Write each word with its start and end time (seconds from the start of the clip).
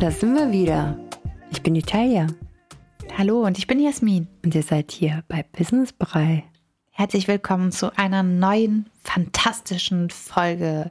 Da 0.00 0.10
sind 0.10 0.34
wir 0.34 0.50
wieder. 0.50 0.96
Ich 1.50 1.62
bin 1.62 1.74
die 1.74 1.82
Talia 1.82 2.26
Hallo 3.18 3.44
und 3.44 3.58
ich 3.58 3.66
bin 3.66 3.80
Jasmin. 3.80 4.28
und 4.44 4.54
ihr 4.54 4.62
seid 4.62 4.92
hier 4.92 5.24
bei 5.28 5.44
Business 5.56 5.92
Brei. 5.92 6.44
Herzlich 6.90 7.28
willkommen 7.28 7.72
zu 7.72 7.96
einer 7.98 8.22
neuen, 8.22 8.88
fantastischen 9.02 10.08
Folge. 10.10 10.90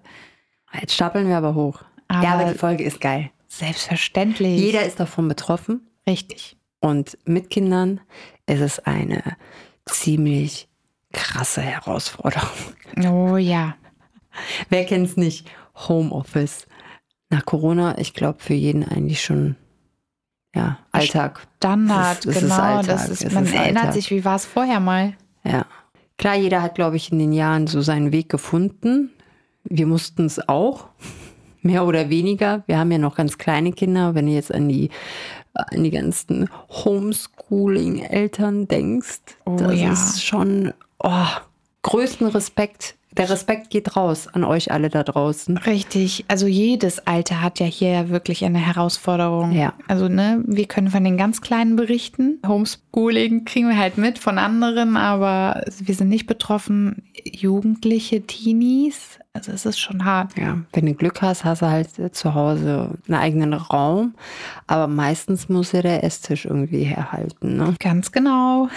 Jetzt 0.74 0.94
stapeln 0.94 1.28
wir 1.28 1.38
aber 1.38 1.56
hoch. 1.56 1.82
Aber- 2.08 2.24
ja, 2.24 2.34
aber 2.34 2.52
die 2.52 2.58
Folge 2.58 2.84
ist 2.84 3.02
geil. 3.02 3.32
Selbstverständlich. 3.60 4.60
Jeder 4.60 4.84
ist 4.86 5.00
davon 5.00 5.28
betroffen 5.28 5.88
Richtig. 6.08 6.58
und 6.80 7.18
mit 7.26 7.50
Kindern 7.50 8.00
ist 8.46 8.62
es 8.62 8.80
eine 8.80 9.24
ziemlich 9.86 10.68
krasse 11.14 11.62
Herausforderung. 11.62 12.50
Oh 13.06 13.38
ja. 13.38 13.76
Wer 14.70 14.86
kennt's 14.86 15.18
nicht? 15.18 15.50
Homeoffice. 15.76 16.68
Nach 17.30 17.46
Corona, 17.46 17.98
ich 17.98 18.14
glaube, 18.14 18.40
für 18.40 18.54
jeden 18.54 18.84
eigentlich 18.84 19.22
schon 19.24 19.56
ja, 20.56 20.80
Alltag. 20.92 21.48
Standard, 21.58 22.20
Es 22.20 22.26
ist- 22.26 22.36
es 22.38 22.44
ist 22.44 22.50
genau. 22.50 22.62
Alltag, 22.62 22.86
das 22.88 23.10
ist, 23.10 23.24
es 23.24 23.34
man 23.34 23.46
ist 23.46 23.54
erinnert 23.54 23.78
Alltag. 23.86 23.94
sich, 23.94 24.10
wie 24.12 24.26
war 24.26 24.36
es 24.36 24.46
vorher 24.46 24.80
mal? 24.80 25.16
Ja. 25.44 25.66
Klar, 26.18 26.36
jeder 26.36 26.62
hat, 26.62 26.76
glaube 26.76 26.96
ich, 26.98 27.12
in 27.12 27.20
den 27.20 27.34
Jahren 27.34 27.68
so 27.68 27.82
seinen 27.82 28.12
Weg 28.12 28.30
gefunden. 28.30 29.12
Wir 29.64 29.86
mussten 29.86 30.26
es 30.26 30.48
auch, 30.50 30.88
mehr 31.62 31.86
oder 31.86 32.10
weniger. 32.10 32.64
Wir 32.68 32.78
haben 32.78 32.92
ja 32.92 32.98
noch 32.98 33.16
ganz 33.16 33.38
kleine 33.38 33.72
Kinder. 33.72 34.16
Wenn 34.16 34.28
du 34.28 34.34
jetzt 34.34 34.54
an 34.54 34.70
die, 34.70 34.90
an 35.54 35.84
die 35.84 35.92
ganzen 35.92 36.50
Homeschooling-Eltern 36.70 38.68
denkst, 38.68 39.20
Oh 39.46 39.56
das 39.58 39.80
ja. 39.80 39.94
ist 39.94 40.24
schon 40.24 40.74
oh, 41.00 41.28
größten 41.84 42.28
Respekt. 42.28 42.96
Der 43.12 43.30
Respekt 43.30 43.72
geht 43.72 43.98
raus 43.98 44.28
an 44.28 44.44
euch 44.44 44.72
alle 44.72 44.90
da 44.90 45.04
draußen. 45.04 45.58
Richtig. 45.58 46.26
Also 46.28 46.46
jedes 46.48 47.06
Alter 47.08 47.42
hat 47.42 47.60
ja 47.60 47.66
hier 47.66 48.10
wirklich 48.10 48.46
eine 48.46 48.60
Herausforderung. 48.60 49.52
Ja. 49.52 49.74
Also, 49.88 50.08
ne, 50.08 50.44
wir 50.46 50.68
können 50.68 50.90
von 50.90 51.04
den 51.04 51.18
ganz 51.18 51.42
Kleinen 51.42 51.76
berichten. 51.76 52.40
Homeschooling 52.48 53.46
kriegen 53.46 53.68
wir 53.68 53.78
halt 53.78 53.98
mit 53.98 54.20
von 54.20 54.38
anderen, 54.38 54.96
aber 54.96 55.64
wir 55.80 55.96
sind 55.96 56.10
nicht 56.10 56.28
betroffen. 56.28 57.04
Jugendliche, 57.26 58.22
Teenies, 58.22 59.19
also 59.34 59.52
es 59.52 59.66
ist 59.66 59.80
schon 59.80 60.06
hart. 60.06 60.38
Ja, 60.38 60.58
wenn 60.74 60.86
du 60.86 60.94
Glück 60.94 61.22
hast, 61.22 61.46
hast 61.46 61.62
du 61.62 61.70
halt 61.70 62.00
äh, 62.00 62.12
zu 62.12 62.34
Hause 62.34 62.98
einen 63.08 63.18
eigenen 63.18 63.54
Raum. 63.54 64.16
Aber 64.68 64.88
meistens 64.88 65.50
muss 65.50 65.72
ja 65.72 65.82
der 65.82 66.04
Esstisch 66.04 66.46
irgendwie 66.46 66.84
herhalten. 66.84 67.58
Ne? 67.58 67.76
Ganz 67.80 68.12
genau. 68.12 68.70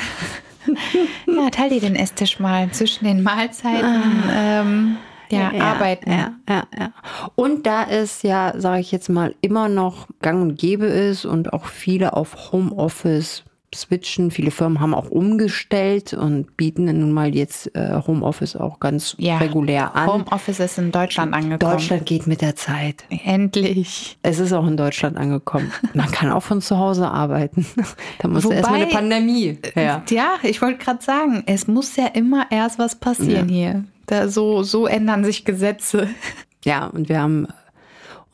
ja, 1.26 1.50
teil 1.50 1.70
dir 1.70 1.80
den 1.80 1.96
Esstisch 1.96 2.38
mal 2.38 2.70
zwischen 2.70 3.04
den 3.04 3.22
Mahlzeiten. 3.22 4.02
Ähm, 4.30 4.96
ja, 5.30 5.50
arbeiten. 5.60 6.10
Ja, 6.10 6.34
ja, 6.46 6.64
ja. 6.78 6.92
Und 7.34 7.66
da 7.66 7.84
es 7.84 8.22
ja, 8.22 8.52
sage 8.56 8.80
ich 8.80 8.92
jetzt 8.92 9.08
mal, 9.08 9.34
immer 9.40 9.68
noch 9.68 10.08
gang 10.20 10.42
und 10.42 10.58
gäbe 10.58 10.84
ist 10.84 11.24
und 11.24 11.54
auch 11.54 11.64
viele 11.64 12.12
auf 12.12 12.52
Homeoffice 12.52 13.42
switchen, 13.74 14.30
viele 14.30 14.50
Firmen 14.50 14.80
haben 14.80 14.94
auch 14.94 15.10
umgestellt 15.10 16.12
und 16.14 16.56
bieten 16.56 16.84
nun 16.84 17.12
mal 17.12 17.34
jetzt 17.34 17.74
äh, 17.74 18.00
Homeoffice 18.06 18.56
auch 18.56 18.80
ganz 18.80 19.14
Ja. 19.18 19.38
regulär 19.38 19.94
an. 19.96 20.08
Homeoffice 20.12 20.60
ist 20.60 20.78
in 20.78 20.92
Deutschland 20.92 21.32
angekommen. 21.34 21.58
Deutschland 21.58 22.04
geht 22.06 22.26
mit 22.26 22.40
der 22.42 22.54
Zeit. 22.56 23.04
Endlich. 23.08 24.18
Es 24.22 24.38
ist 24.38 24.52
auch 24.52 24.66
in 24.66 24.76
Deutschland 24.76 25.16
angekommen. 25.16 25.72
Man 25.94 26.10
kann 26.10 26.30
auch 26.30 26.42
von 26.42 26.60
zu 26.60 26.78
Hause 26.78 27.08
arbeiten. 27.10 27.66
Da 28.18 28.28
muss 28.28 28.44
Wobei- 28.44 28.56
erstmal 28.56 28.80
eine 28.82 28.90
Pandemie. 28.90 29.58
Ja. 29.74 30.02
Ja, 30.10 30.34
ich 30.42 30.60
wollte 30.62 30.78
gerade 30.84 31.02
sagen, 31.02 31.42
es 31.46 31.66
muss 31.66 31.96
ja 31.96 32.06
immer 32.06 32.46
erst 32.50 32.78
was 32.78 32.94
passieren 32.96 33.48
hier. 33.48 33.84
Da 34.06 34.28
so, 34.28 34.62
so 34.62 34.86
ändern 34.86 35.24
sich 35.24 35.44
Gesetze. 35.44 36.08
Ja, 36.64 36.86
und 36.86 37.08
wir 37.08 37.20
haben 37.20 37.48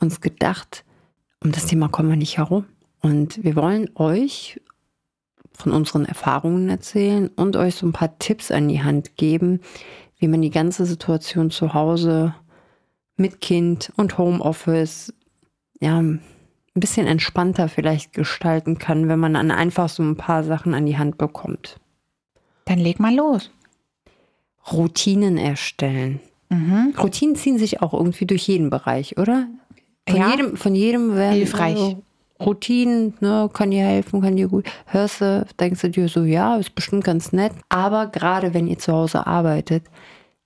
uns 0.01 0.21
gedacht, 0.21 0.85
um 1.43 1.51
das 1.51 1.65
Thema 1.65 1.89
kommen 1.89 2.11
wir 2.11 2.17
nicht 2.17 2.37
herum. 2.37 2.67
Und 3.01 3.43
wir 3.43 3.57
wollen 3.57 3.89
euch 3.95 4.61
von 5.59 5.73
unseren 5.73 6.05
Erfahrungen 6.05 6.69
erzählen 6.69 7.29
und 7.37 7.57
euch 7.57 7.75
so 7.75 7.87
ein 7.87 7.93
paar 7.93 8.19
Tipps 8.19 8.51
an 8.51 8.69
die 8.69 8.83
Hand 8.83 9.17
geben, 9.17 9.61
wie 10.19 10.29
man 10.29 10.41
die 10.41 10.51
ganze 10.51 10.87
Situation 10.87 11.51
zu 11.51 11.75
Hause 11.75 12.35
mit 13.17 13.41
Kind 13.41 13.93
und 13.97 14.17
Homeoffice 14.19 15.13
ja 15.81 15.99
ein 15.99 16.21
bisschen 16.75 17.07
entspannter 17.09 17.69
vielleicht 17.69 18.13
gestalten 18.13 18.79
kann, 18.79 19.09
wenn 19.09 19.19
man 19.19 19.35
dann 19.35 19.51
einfach 19.51 19.89
so 19.89 20.03
ein 20.05 20.17
paar 20.17 20.45
Sachen 20.45 20.75
an 20.75 20.87
die 20.87 20.97
Hand 20.97 21.19
bekommt. 21.19 21.77
Dann 22.65 22.79
leg 22.79 23.01
mal 23.01 23.15
los. 23.15 23.51
Routinen 24.73 25.39
erstellen. 25.39 26.21
Mhm. 26.51 26.95
Routinen 26.99 27.35
ziehen 27.37 27.59
sich 27.59 27.83
auch 27.83 27.95
irgendwie 27.95 28.27
durch 28.27 28.47
jeden 28.47 28.71
Bereich, 28.71 29.19
oder? 29.19 29.49
Von 30.09 30.17
Ja. 30.19 30.31
jedem, 30.31 30.57
von 30.57 30.75
jedem 30.75 31.15
werden 31.15 31.35
Hilfreich. 31.35 31.77
also 31.77 32.03
Routinen, 32.41 33.15
ne, 33.21 33.51
kann 33.53 33.71
dir 33.71 33.85
helfen, 33.85 34.21
kann 34.21 34.37
dir 34.37 34.49
gut. 34.49 34.67
Hörst 34.87 35.21
du, 35.21 35.45
denkst 35.59 35.81
du 35.81 35.91
dir 35.91 36.09
so, 36.09 36.25
ja, 36.25 36.57
ist 36.57 36.75
bestimmt 36.75 37.05
ganz 37.05 37.33
nett. 37.33 37.53
Aber 37.69 38.07
gerade 38.07 38.55
wenn 38.55 38.69
ihr 38.69 38.79
zu 38.79 38.93
Hause 38.93 39.27
arbeitet, 39.27 39.85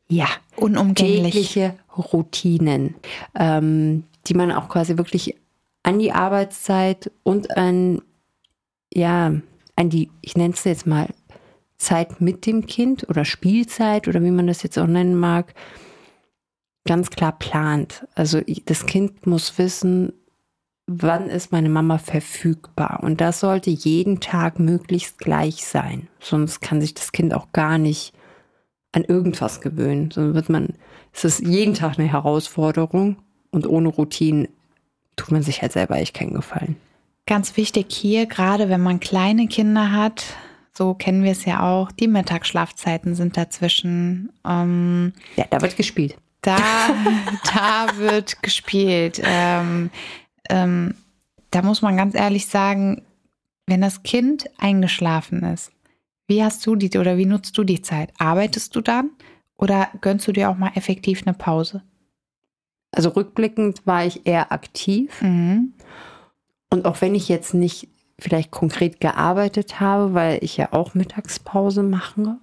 ja, 0.08 0.26
Unumgänglich. 0.56 1.32
tägliche 1.32 1.74
Routinen, 1.96 2.94
ähm, 3.38 4.04
die 4.26 4.34
man 4.34 4.52
auch 4.52 4.68
quasi 4.68 4.96
wirklich 4.96 5.36
an 5.82 5.98
die 5.98 6.12
Arbeitszeit 6.12 7.10
und 7.22 7.56
an, 7.56 8.02
ja, 8.92 9.32
an 9.76 9.90
die, 9.90 10.10
ich 10.20 10.36
nenne 10.36 10.54
es 10.54 10.64
jetzt 10.64 10.86
mal 10.86 11.08
Zeit 11.78 12.20
mit 12.20 12.46
dem 12.46 12.66
Kind 12.66 13.08
oder 13.08 13.24
Spielzeit 13.24 14.06
oder 14.06 14.22
wie 14.22 14.30
man 14.30 14.46
das 14.46 14.62
jetzt 14.62 14.78
auch 14.78 14.86
nennen 14.86 15.16
mag, 15.16 15.54
ganz 16.84 17.10
klar 17.10 17.32
plant. 17.38 18.06
Also 18.14 18.40
das 18.66 18.86
Kind 18.86 19.26
muss 19.26 19.58
wissen, 19.58 20.12
wann 20.86 21.28
ist 21.28 21.52
meine 21.52 21.68
Mama 21.68 21.98
verfügbar. 21.98 23.00
Und 23.02 23.20
das 23.20 23.40
sollte 23.40 23.70
jeden 23.70 24.20
Tag 24.20 24.58
möglichst 24.58 25.18
gleich 25.18 25.64
sein. 25.64 26.08
Sonst 26.20 26.60
kann 26.60 26.80
sich 26.80 26.94
das 26.94 27.12
Kind 27.12 27.34
auch 27.34 27.52
gar 27.52 27.78
nicht 27.78 28.12
an 28.92 29.04
irgendwas 29.04 29.60
gewöhnen. 29.60 30.10
Sonst 30.10 30.34
wird 30.34 30.48
man, 30.48 30.74
es 31.12 31.24
ist 31.24 31.40
jeden 31.46 31.74
Tag 31.74 31.98
eine 31.98 32.08
Herausforderung 32.08 33.16
und 33.50 33.66
ohne 33.66 33.88
Routinen 33.88 34.48
tut 35.16 35.30
man 35.30 35.42
sich 35.42 35.62
halt 35.62 35.72
selber 35.72 35.96
echt 35.96 36.14
keinen 36.14 36.34
Gefallen. 36.34 36.76
Ganz 37.26 37.56
wichtig 37.56 37.86
hier, 37.90 38.26
gerade 38.26 38.68
wenn 38.68 38.82
man 38.82 38.98
kleine 39.00 39.46
Kinder 39.46 39.92
hat, 39.92 40.24
so 40.72 40.94
kennen 40.94 41.22
wir 41.22 41.32
es 41.32 41.44
ja 41.44 41.60
auch, 41.62 41.92
die 41.92 42.08
Mittagsschlafzeiten 42.08 43.14
sind 43.14 43.36
dazwischen. 43.36 44.30
Ähm, 44.46 45.12
Ja, 45.36 45.44
da 45.48 45.60
wird 45.62 45.76
gespielt. 45.76 46.16
da, 46.42 46.56
da 47.54 47.96
wird 47.98 48.42
gespielt. 48.42 49.20
Ähm, 49.24 49.90
ähm, 50.48 50.94
da 51.50 51.62
muss 51.62 51.82
man 51.82 51.96
ganz 51.96 52.14
ehrlich 52.14 52.46
sagen, 52.46 53.02
wenn 53.66 53.80
das 53.80 54.02
Kind 54.02 54.46
eingeschlafen 54.58 55.42
ist, 55.44 55.72
wie 56.26 56.42
hast 56.42 56.64
du 56.66 56.76
die 56.76 56.96
oder 56.98 57.16
wie 57.16 57.26
nutzt 57.26 57.56
du 57.58 57.64
die 57.64 57.82
Zeit? 57.82 58.12
Arbeitest 58.18 58.74
du 58.74 58.80
dann 58.80 59.10
oder 59.56 59.88
gönnst 60.00 60.26
du 60.26 60.32
dir 60.32 60.50
auch 60.50 60.56
mal 60.56 60.72
effektiv 60.74 61.22
eine 61.26 61.34
Pause? 61.34 61.82
Also 62.90 63.10
rückblickend 63.10 63.86
war 63.86 64.04
ich 64.04 64.26
eher 64.26 64.52
aktiv. 64.52 65.20
Mhm. 65.22 65.72
Und 66.70 66.86
auch 66.86 67.00
wenn 67.00 67.14
ich 67.14 67.28
jetzt 67.28 67.54
nicht 67.54 67.88
vielleicht 68.18 68.50
konkret 68.50 69.00
gearbeitet 69.00 69.80
habe, 69.80 70.14
weil 70.14 70.38
ich 70.42 70.56
ja 70.56 70.72
auch 70.72 70.94
Mittagspause 70.94 71.82
mache, 71.82 72.38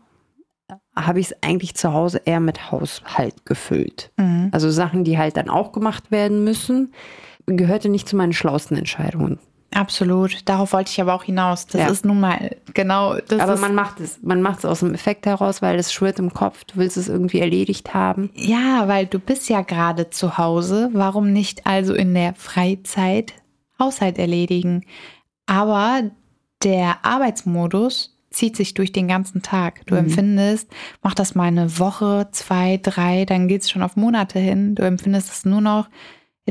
habe 0.95 1.19
ich 1.19 1.31
es 1.31 1.43
eigentlich 1.43 1.75
zu 1.75 1.93
Hause 1.93 2.21
eher 2.25 2.39
mit 2.39 2.71
Haushalt 2.71 3.45
gefüllt. 3.45 4.11
Mhm. 4.17 4.49
Also 4.51 4.69
Sachen, 4.69 5.03
die 5.03 5.17
halt 5.17 5.37
dann 5.37 5.49
auch 5.49 5.71
gemacht 5.71 6.11
werden 6.11 6.43
müssen, 6.43 6.93
gehörte 7.57 7.89
nicht 7.89 8.07
zu 8.07 8.15
meinen 8.15 8.33
schlausten 8.33 8.77
Entscheidungen. 8.77 9.39
Absolut. 9.71 10.49
Darauf 10.49 10.73
wollte 10.73 10.89
ich 10.91 10.99
aber 10.99 11.13
auch 11.13 11.23
hinaus. 11.23 11.67
Das 11.67 11.81
Ja. 11.81 11.87
ist 11.89 12.03
nun 12.03 12.19
mal 12.19 12.55
genau 12.73 13.17
das. 13.27 13.39
Aber 13.39 13.55
man 13.57 13.75
macht 13.75 13.99
es. 13.99 14.19
Man 14.23 14.41
macht 14.41 14.59
es 14.59 14.65
aus 14.65 14.79
dem 14.79 14.95
Effekt 14.95 15.27
heraus, 15.27 15.61
weil 15.61 15.77
es 15.77 15.93
schwirrt 15.93 16.17
im 16.17 16.33
Kopf. 16.33 16.63
Du 16.63 16.77
willst 16.77 16.97
es 16.97 17.07
irgendwie 17.07 17.39
erledigt 17.39 17.93
haben. 17.93 18.31
Ja, 18.33 18.87
weil 18.87 19.05
du 19.05 19.19
bist 19.19 19.47
ja 19.47 19.61
gerade 19.61 20.09
zu 20.09 20.39
Hause. 20.39 20.89
Warum 20.93 21.31
nicht 21.31 21.67
also 21.67 21.93
in 21.93 22.15
der 22.15 22.33
Freizeit 22.33 23.33
Haushalt 23.79 24.17
erledigen? 24.17 24.85
Aber 25.45 26.01
der 26.63 27.05
Arbeitsmodus 27.05 28.15
zieht 28.31 28.55
sich 28.55 28.73
durch 28.73 28.91
den 28.91 29.07
ganzen 29.07 29.41
Tag. 29.41 29.85
Du 29.87 29.95
empfindest, 29.95 30.69
mach 31.01 31.15
das 31.15 31.33
mal 31.35 31.45
eine 31.45 31.79
Woche, 31.79 32.27
zwei, 32.31 32.79
drei, 32.81 33.25
dann 33.25 33.47
geht's 33.47 33.69
schon 33.71 33.81
auf 33.81 33.95
Monate 33.95 34.37
hin. 34.39 34.75
Du 34.75 34.83
empfindest 34.83 35.31
es 35.31 35.45
nur 35.45 35.61
noch, 35.61 35.89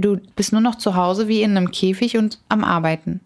du 0.00 0.16
bist 0.36 0.52
nur 0.52 0.60
noch 0.60 0.76
zu 0.76 0.96
Hause 0.96 1.28
wie 1.28 1.42
in 1.42 1.56
einem 1.56 1.70
Käfig 1.70 2.16
und 2.16 2.40
am 2.48 2.64
Arbeiten. 2.64 3.20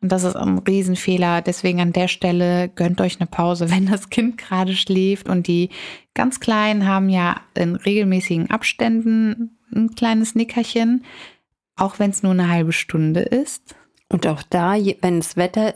Und 0.00 0.10
das 0.10 0.24
ist 0.24 0.36
ein 0.36 0.58
Riesenfehler. 0.58 1.42
Deswegen 1.42 1.80
an 1.80 1.92
der 1.92 2.08
Stelle 2.08 2.68
gönnt 2.68 3.00
euch 3.00 3.20
eine 3.20 3.28
Pause, 3.28 3.70
wenn 3.72 3.86
das 3.86 4.10
Kind 4.10 4.36
gerade 4.36 4.74
schläft. 4.74 5.28
Und 5.28 5.46
die 5.46 5.70
ganz 6.14 6.40
Kleinen 6.40 6.86
haben 6.86 7.08
ja 7.08 7.40
in 7.54 7.76
regelmäßigen 7.76 8.50
Abständen 8.50 9.58
ein 9.74 9.94
kleines 9.94 10.34
Nickerchen, 10.34 11.04
auch 11.76 11.98
wenn 11.98 12.10
es 12.10 12.22
nur 12.22 12.32
eine 12.32 12.48
halbe 12.48 12.72
Stunde 12.72 13.20
ist. 13.20 13.74
Und 14.08 14.26
auch 14.26 14.42
da, 14.42 14.74
wenn 15.00 15.20
das 15.20 15.36
Wetter 15.36 15.74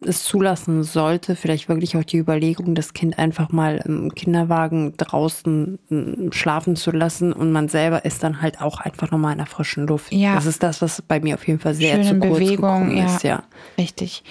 es 0.00 0.24
zulassen 0.24 0.82
sollte, 0.82 1.36
vielleicht 1.36 1.68
wirklich 1.68 1.96
auch 1.96 2.04
die 2.04 2.18
Überlegung, 2.18 2.74
das 2.74 2.92
Kind 2.92 3.18
einfach 3.18 3.50
mal 3.50 3.82
im 3.84 4.14
Kinderwagen 4.14 4.94
draußen 4.96 5.78
mm, 5.88 6.32
schlafen 6.32 6.76
zu 6.76 6.90
lassen 6.90 7.32
und 7.32 7.52
man 7.52 7.68
selber 7.68 8.04
ist 8.04 8.22
dann 8.22 8.40
halt 8.40 8.60
auch 8.60 8.80
einfach 8.80 9.10
nochmal 9.10 9.32
in 9.32 9.38
der 9.38 9.46
frischen 9.46 9.86
Luft. 9.86 10.12
Ja. 10.12 10.34
Das 10.34 10.46
ist 10.46 10.62
das, 10.62 10.82
was 10.82 11.02
bei 11.02 11.20
mir 11.20 11.34
auf 11.34 11.46
jeden 11.46 11.60
Fall 11.60 11.74
sehr 11.74 12.02
Schöne 12.02 12.20
zu 12.20 12.28
kurz 12.28 12.38
Bewegung, 12.38 12.96
ja. 12.96 13.06
ist, 13.06 13.22
ja. 13.22 13.42
Richtig. 13.76 14.24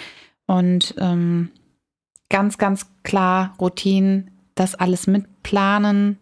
Und 0.45 0.95
ähm, 0.99 1.49
ganz, 2.29 2.57
ganz 2.57 2.87
klar 3.03 3.53
Routinen, 3.59 4.31
das 4.55 4.75
alles 4.75 5.07
mitplanen, 5.07 6.17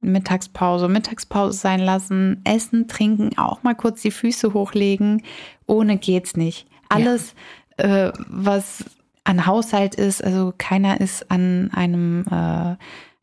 Mittagspause, 0.00 0.88
Mittagspause 0.88 1.58
sein 1.58 1.80
lassen, 1.80 2.40
essen, 2.44 2.88
trinken, 2.88 3.36
auch 3.36 3.62
mal 3.62 3.74
kurz 3.74 4.02
die 4.02 4.10
Füße 4.10 4.54
hochlegen. 4.54 5.22
Ohne 5.66 5.98
geht's 5.98 6.36
nicht. 6.36 6.66
Alles, 6.88 7.34
äh, 7.78 8.12
was 8.28 8.84
an 9.24 9.46
Haushalt 9.46 9.94
ist, 9.94 10.22
also 10.22 10.52
keiner 10.56 11.00
ist 11.00 11.30
an 11.30 11.70
einem 11.72 12.24
äh, 12.30 12.76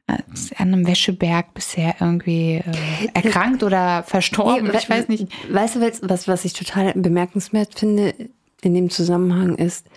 an 0.08 0.24
einem 0.58 0.86
Wäscheberg 0.86 1.54
bisher 1.56 1.96
irgendwie 2.00 2.58
äh, 2.58 3.08
erkrankt 3.14 3.64
oder 3.64 4.04
verstorben. 4.04 4.68
Nee, 4.68 4.78
ich 4.78 4.90
weiß 4.90 5.08
nicht. 5.08 5.28
Weißt 5.52 5.76
du, 5.76 5.82
was, 6.04 6.28
was 6.28 6.46
ich 6.46 6.54
total 6.54 6.94
bemerkenswert 6.94 7.78
finde 7.80 8.14
in 8.62 8.74
dem 8.76 8.90
Zusammenhang 8.90 9.56
ist, 9.56 9.88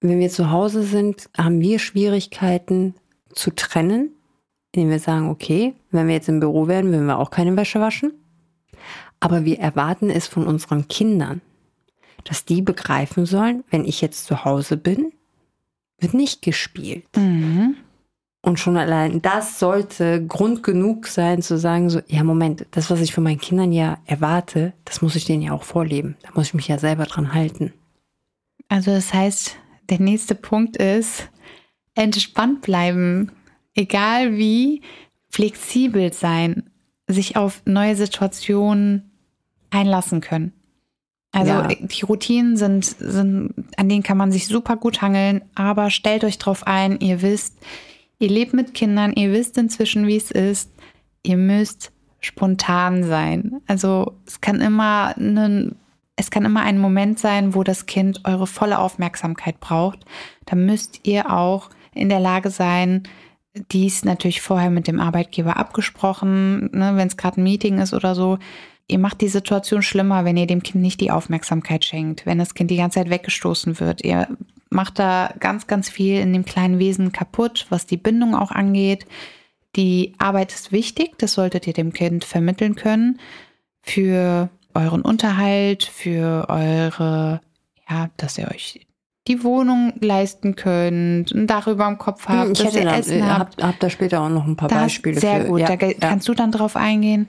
wenn 0.00 0.18
wir 0.18 0.30
zu 0.30 0.50
Hause 0.50 0.82
sind, 0.82 1.28
haben 1.36 1.60
wir 1.60 1.78
Schwierigkeiten 1.78 2.94
zu 3.32 3.54
trennen, 3.54 4.10
indem 4.72 4.90
wir 4.90 4.98
sagen, 4.98 5.28
okay, 5.28 5.74
wenn 5.90 6.08
wir 6.08 6.14
jetzt 6.14 6.28
im 6.28 6.40
Büro 6.40 6.66
wären, 6.68 6.90
würden 6.90 7.06
wir 7.06 7.18
auch 7.18 7.30
keine 7.30 7.56
Wäsche 7.56 7.80
waschen. 7.80 8.12
Aber 9.20 9.44
wir 9.44 9.58
erwarten 9.58 10.08
es 10.08 10.26
von 10.26 10.46
unseren 10.46 10.88
Kindern, 10.88 11.42
dass 12.24 12.44
die 12.44 12.62
begreifen 12.62 13.26
sollen, 13.26 13.64
wenn 13.70 13.84
ich 13.84 14.00
jetzt 14.00 14.26
zu 14.26 14.44
Hause 14.44 14.76
bin, 14.76 15.12
wird 15.98 16.14
nicht 16.14 16.42
gespielt. 16.42 17.06
Mhm. 17.16 17.76
Und 18.42 18.58
schon 18.58 18.78
allein 18.78 19.20
das 19.20 19.58
sollte 19.58 20.24
Grund 20.26 20.62
genug 20.62 21.06
sein 21.06 21.42
zu 21.42 21.58
sagen, 21.58 21.90
so, 21.90 22.00
ja, 22.08 22.24
Moment, 22.24 22.66
das, 22.70 22.90
was 22.90 23.00
ich 23.00 23.12
von 23.12 23.24
meinen 23.24 23.40
Kindern 23.40 23.70
ja 23.70 23.98
erwarte, 24.06 24.72
das 24.86 25.02
muss 25.02 25.14
ich 25.14 25.26
denen 25.26 25.42
ja 25.42 25.52
auch 25.52 25.62
vorleben. 25.62 26.16
Da 26.22 26.30
muss 26.34 26.46
ich 26.48 26.54
mich 26.54 26.68
ja 26.68 26.78
selber 26.78 27.04
dran 27.04 27.34
halten. 27.34 27.74
Also 28.68 28.92
das 28.92 29.12
heißt, 29.12 29.56
der 29.90 30.00
nächste 30.00 30.34
Punkt 30.34 30.78
ist, 30.78 31.28
entspannt 31.94 32.62
bleiben, 32.62 33.32
egal 33.74 34.36
wie, 34.36 34.80
flexibel 35.28 36.12
sein, 36.12 36.70
sich 37.06 37.36
auf 37.36 37.62
neue 37.66 37.96
Situationen 37.96 39.10
einlassen 39.70 40.20
können. 40.20 40.52
Also 41.32 41.52
Ja. 41.52 41.68
die 41.68 42.04
Routinen 42.04 42.56
sind, 42.56 42.84
sind, 42.84 43.54
an 43.76 43.88
denen 43.88 44.02
kann 44.02 44.16
man 44.16 44.32
sich 44.32 44.46
super 44.46 44.76
gut 44.76 45.00
hangeln, 45.00 45.42
aber 45.54 45.90
stellt 45.90 46.24
euch 46.24 46.38
drauf 46.38 46.66
ein, 46.66 46.98
ihr 46.98 47.22
wisst, 47.22 47.56
ihr 48.18 48.28
lebt 48.28 48.52
mit 48.52 48.74
Kindern, 48.74 49.12
ihr 49.12 49.32
wisst 49.32 49.56
inzwischen, 49.56 50.06
wie 50.06 50.16
es 50.16 50.30
ist. 50.30 50.70
Ihr 51.22 51.36
müsst 51.36 51.92
spontan 52.20 53.04
sein. 53.04 53.60
Also 53.66 54.14
es 54.26 54.40
kann 54.40 54.60
immer 54.60 55.14
einen, 55.16 55.76
es 56.16 56.30
kann 56.30 56.44
immer 56.44 56.62
ein 56.62 56.78
Moment 56.78 57.18
sein, 57.18 57.54
wo 57.54 57.62
das 57.62 57.86
Kind 57.86 58.22
eure 58.24 58.46
volle 58.46 58.78
Aufmerksamkeit 58.78 59.60
braucht. 59.60 60.00
Da 60.46 60.56
müsst 60.56 61.00
ihr 61.06 61.30
auch 61.32 61.70
in 61.94 62.08
der 62.08 62.20
Lage 62.20 62.50
sein, 62.50 63.04
dies 63.72 64.04
natürlich 64.04 64.42
vorher 64.42 64.70
mit 64.70 64.86
dem 64.86 65.00
Arbeitgeber 65.00 65.56
abgesprochen, 65.56 66.70
ne, 66.72 66.92
wenn 66.96 67.08
es 67.08 67.16
gerade 67.16 67.40
ein 67.40 67.44
Meeting 67.44 67.78
ist 67.78 67.94
oder 67.94 68.14
so. 68.14 68.38
Ihr 68.90 68.98
macht 68.98 69.20
die 69.20 69.28
Situation 69.28 69.82
schlimmer, 69.82 70.24
wenn 70.24 70.36
ihr 70.36 70.46
dem 70.46 70.62
Kind 70.62 70.82
nicht 70.82 71.00
die 71.00 71.10
Aufmerksamkeit 71.10 71.84
schenkt, 71.84 72.26
wenn 72.26 72.38
das 72.38 72.54
Kind 72.54 72.70
die 72.70 72.76
ganze 72.76 72.98
Zeit 72.98 73.10
weggestoßen 73.10 73.78
wird. 73.80 74.04
Ihr 74.04 74.28
macht 74.68 74.98
da 74.98 75.32
ganz, 75.38 75.66
ganz 75.66 75.88
viel 75.88 76.18
in 76.20 76.32
dem 76.32 76.44
kleinen 76.44 76.78
Wesen 76.78 77.12
kaputt, 77.12 77.66
was 77.70 77.86
die 77.86 77.96
Bindung 77.96 78.34
auch 78.34 78.50
angeht. 78.50 79.06
Die 79.76 80.14
Arbeit 80.18 80.52
ist 80.52 80.72
wichtig, 80.72 81.18
das 81.18 81.32
solltet 81.34 81.66
ihr 81.66 81.72
dem 81.72 81.92
Kind 81.92 82.24
vermitteln 82.24 82.74
können 82.74 83.20
für 83.82 84.50
euren 84.74 85.02
Unterhalt, 85.02 85.84
für 85.84 86.46
eure, 86.48 87.40
ja, 87.88 88.10
dass 88.16 88.38
ihr 88.38 88.48
euch 88.50 88.86
die 89.28 89.44
Wohnung 89.44 89.92
leisten 90.00 90.56
könnt, 90.56 91.30
ein 91.30 91.46
Dach 91.46 91.68
über 91.68 91.86
dem 91.86 91.98
Kopf 91.98 92.26
habt, 92.26 92.58
ich 92.58 92.64
dass 92.64 92.74
ihr 92.74 92.84
da, 92.84 92.96
Essen 92.96 93.18
äh, 93.20 93.22
habt. 93.22 93.62
hab, 93.62 93.68
hab 93.74 93.80
da 93.80 93.90
später 93.90 94.22
auch 94.22 94.28
noch 94.28 94.46
ein 94.46 94.56
paar 94.56 94.68
Das 94.68 94.80
Beispiele 94.82 95.20
sehr 95.20 95.42
für. 95.42 95.46
gut, 95.48 95.60
Ja, 95.60 95.76
da 95.76 95.86
ja. 95.86 95.92
kannst 96.00 96.26
du 96.28 96.34
dann 96.34 96.50
drauf 96.50 96.74
eingehen. 96.74 97.28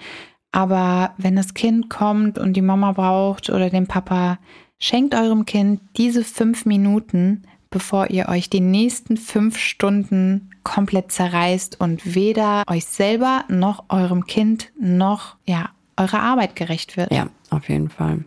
Aber 0.52 1.14
wenn 1.18 1.36
das 1.36 1.54
Kind 1.54 1.90
kommt 1.90 2.38
und 2.38 2.54
die 2.54 2.62
Mama 2.62 2.92
braucht 2.92 3.50
oder 3.50 3.70
den 3.70 3.88
Papa, 3.88 4.38
schenkt 4.80 5.16
eurem 5.16 5.46
Kind 5.46 5.82
diese 5.98 6.24
fünf 6.24 6.66
Minuten, 6.66 7.44
bevor 7.70 8.10
ihr 8.10 8.28
euch 8.28 8.50
die 8.50 8.60
nächsten 8.60 9.16
fünf 9.16 9.58
Stunden 9.58 10.50
komplett 10.64 11.12
zerreißt 11.12 11.80
und 11.80 12.16
weder 12.16 12.64
euch 12.68 12.86
selber 12.86 13.46
noch 13.48 13.86
eurem 13.90 14.26
Kind 14.26 14.72
noch 14.80 15.38
ja 15.46 15.70
eurer 15.98 16.22
Arbeit 16.22 16.56
gerecht 16.56 16.98
wird. 16.98 17.12
ja, 17.12 17.28
auf 17.50 17.70
jeden 17.70 17.90
Fall. 17.90 18.26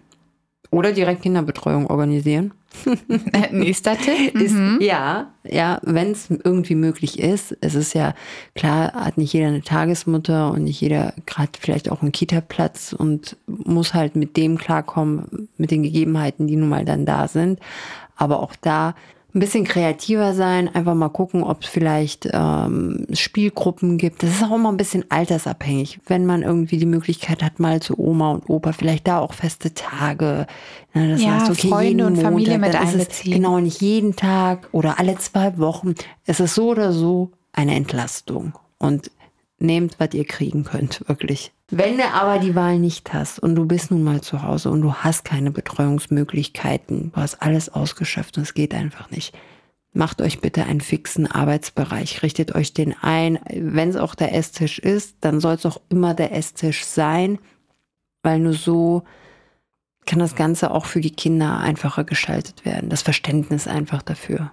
Oder 0.70 0.92
direkt 0.92 1.22
Kinderbetreuung 1.22 1.86
organisieren. 1.86 2.52
Nächster 3.50 3.96
Tipp. 3.96 4.34
Ist, 4.34 4.54
Mhm. 4.54 4.78
Ja, 4.80 5.32
ja, 5.44 5.80
wenn 5.82 6.12
es 6.12 6.30
irgendwie 6.30 6.74
möglich 6.74 7.18
ist. 7.18 7.56
Es 7.60 7.74
ist 7.74 7.94
ja 7.94 8.14
klar, 8.54 8.92
hat 8.92 9.18
nicht 9.18 9.32
jeder 9.32 9.48
eine 9.48 9.62
Tagesmutter 9.62 10.50
und 10.50 10.64
nicht 10.64 10.80
jeder 10.80 11.14
gerade 11.26 11.52
vielleicht 11.58 11.90
auch 11.90 12.02
einen 12.02 12.12
Kita-Platz 12.12 12.92
und 12.92 13.36
muss 13.46 13.94
halt 13.94 14.16
mit 14.16 14.36
dem 14.36 14.58
klarkommen, 14.58 15.48
mit 15.56 15.70
den 15.70 15.82
Gegebenheiten, 15.82 16.46
die 16.46 16.56
nun 16.56 16.68
mal 16.68 16.84
dann 16.84 17.06
da 17.06 17.28
sind. 17.28 17.60
Aber 18.16 18.40
auch 18.40 18.54
da 18.60 18.94
ein 19.34 19.40
bisschen 19.40 19.64
kreativer 19.64 20.32
sein, 20.32 20.72
einfach 20.74 20.94
mal 20.94 21.08
gucken, 21.08 21.42
ob 21.42 21.62
es 21.62 21.68
vielleicht 21.68 22.28
ähm, 22.32 23.06
Spielgruppen 23.12 23.98
gibt. 23.98 24.22
Das 24.22 24.30
ist 24.30 24.44
auch 24.44 24.54
immer 24.54 24.70
ein 24.70 24.76
bisschen 24.76 25.04
altersabhängig. 25.10 25.98
Wenn 26.06 26.24
man 26.24 26.42
irgendwie 26.42 26.76
die 26.76 26.86
Möglichkeit 26.86 27.42
hat, 27.42 27.58
mal 27.58 27.82
zu 27.82 27.98
Oma 27.98 28.30
und 28.30 28.48
Opa, 28.48 28.72
vielleicht 28.72 29.08
da 29.08 29.18
auch 29.18 29.34
feste 29.34 29.74
Tage. 29.74 30.46
Ne, 30.94 31.10
das 31.10 31.22
Ja, 31.22 31.40
heißt, 31.40 31.50
okay, 31.50 31.68
Freunde 31.68 32.06
und 32.06 32.16
Familie 32.16 32.58
Montag, 32.58 32.80
mit 32.80 32.80
ist 32.80 32.94
es 32.94 33.00
einbeziehen. 33.00 33.32
Genau, 33.34 33.58
nicht 33.58 33.80
jeden 33.80 34.14
Tag 34.14 34.68
oder 34.70 35.00
alle 35.00 35.16
zwei 35.18 35.58
Wochen. 35.58 35.94
Es 36.26 36.38
ist 36.38 36.54
so 36.54 36.68
oder 36.70 36.92
so 36.92 37.32
eine 37.52 37.74
Entlastung. 37.74 38.52
Und 38.78 39.10
nehmt, 39.58 39.98
was 39.98 40.14
ihr 40.14 40.24
kriegen 40.24 40.64
könnt, 40.64 41.06
wirklich. 41.08 41.52
Wenn 41.70 41.96
du 41.96 42.04
aber 42.04 42.38
die 42.38 42.54
Wahl 42.54 42.78
nicht 42.78 43.12
hast 43.12 43.38
und 43.38 43.54
du 43.54 43.66
bist 43.66 43.90
nun 43.90 44.02
mal 44.02 44.20
zu 44.20 44.42
Hause 44.42 44.70
und 44.70 44.82
du 44.82 44.94
hast 44.94 45.24
keine 45.24 45.50
Betreuungsmöglichkeiten, 45.50 47.12
du 47.12 47.20
hast 47.20 47.40
alles 47.40 47.68
ausgeschöpft 47.68 48.36
und 48.36 48.42
es 48.42 48.54
geht 48.54 48.74
einfach 48.74 49.10
nicht, 49.10 49.36
macht 49.92 50.20
euch 50.20 50.40
bitte 50.40 50.64
einen 50.64 50.80
fixen 50.80 51.30
Arbeitsbereich, 51.30 52.22
richtet 52.22 52.54
euch 52.54 52.74
den 52.74 52.94
ein. 53.00 53.38
Wenn 53.48 53.88
es 53.88 53.96
auch 53.96 54.14
der 54.14 54.34
Esstisch 54.34 54.78
ist, 54.78 55.16
dann 55.20 55.40
soll 55.40 55.54
es 55.54 55.66
auch 55.66 55.80
immer 55.88 56.14
der 56.14 56.32
Esstisch 56.32 56.84
sein, 56.84 57.38
weil 58.22 58.40
nur 58.40 58.54
so 58.54 59.04
kann 60.06 60.18
das 60.18 60.34
Ganze 60.34 60.70
auch 60.70 60.84
für 60.84 61.00
die 61.00 61.12
Kinder 61.12 61.58
einfacher 61.58 62.04
gestaltet 62.04 62.64
werden. 62.64 62.90
Das 62.90 63.02
Verständnis 63.02 63.66
einfach 63.66 64.02
dafür. 64.02 64.52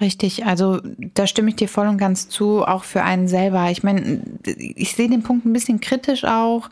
Richtig, 0.00 0.46
also 0.46 0.80
da 1.14 1.26
stimme 1.26 1.50
ich 1.50 1.56
dir 1.56 1.68
voll 1.68 1.86
und 1.86 1.98
ganz 1.98 2.28
zu, 2.28 2.64
auch 2.66 2.84
für 2.84 3.02
einen 3.02 3.28
selber. 3.28 3.70
Ich 3.70 3.82
meine, 3.82 4.22
ich 4.44 4.94
sehe 4.96 5.08
den 5.10 5.22
Punkt 5.22 5.44
ein 5.44 5.52
bisschen 5.52 5.80
kritisch 5.80 6.24
auch, 6.24 6.70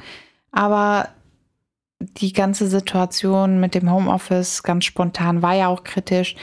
aber 0.51 1.09
die 2.01 2.33
ganze 2.33 2.67
Situation 2.67 3.61
mit 3.61 3.75
dem 3.75 3.91
Homeoffice 3.93 4.63
ganz 4.63 4.87
spontan 4.87 5.43
war 5.43 5.55
ja 5.55 5.69
auch 5.69 5.85
kritisch. 5.85 6.35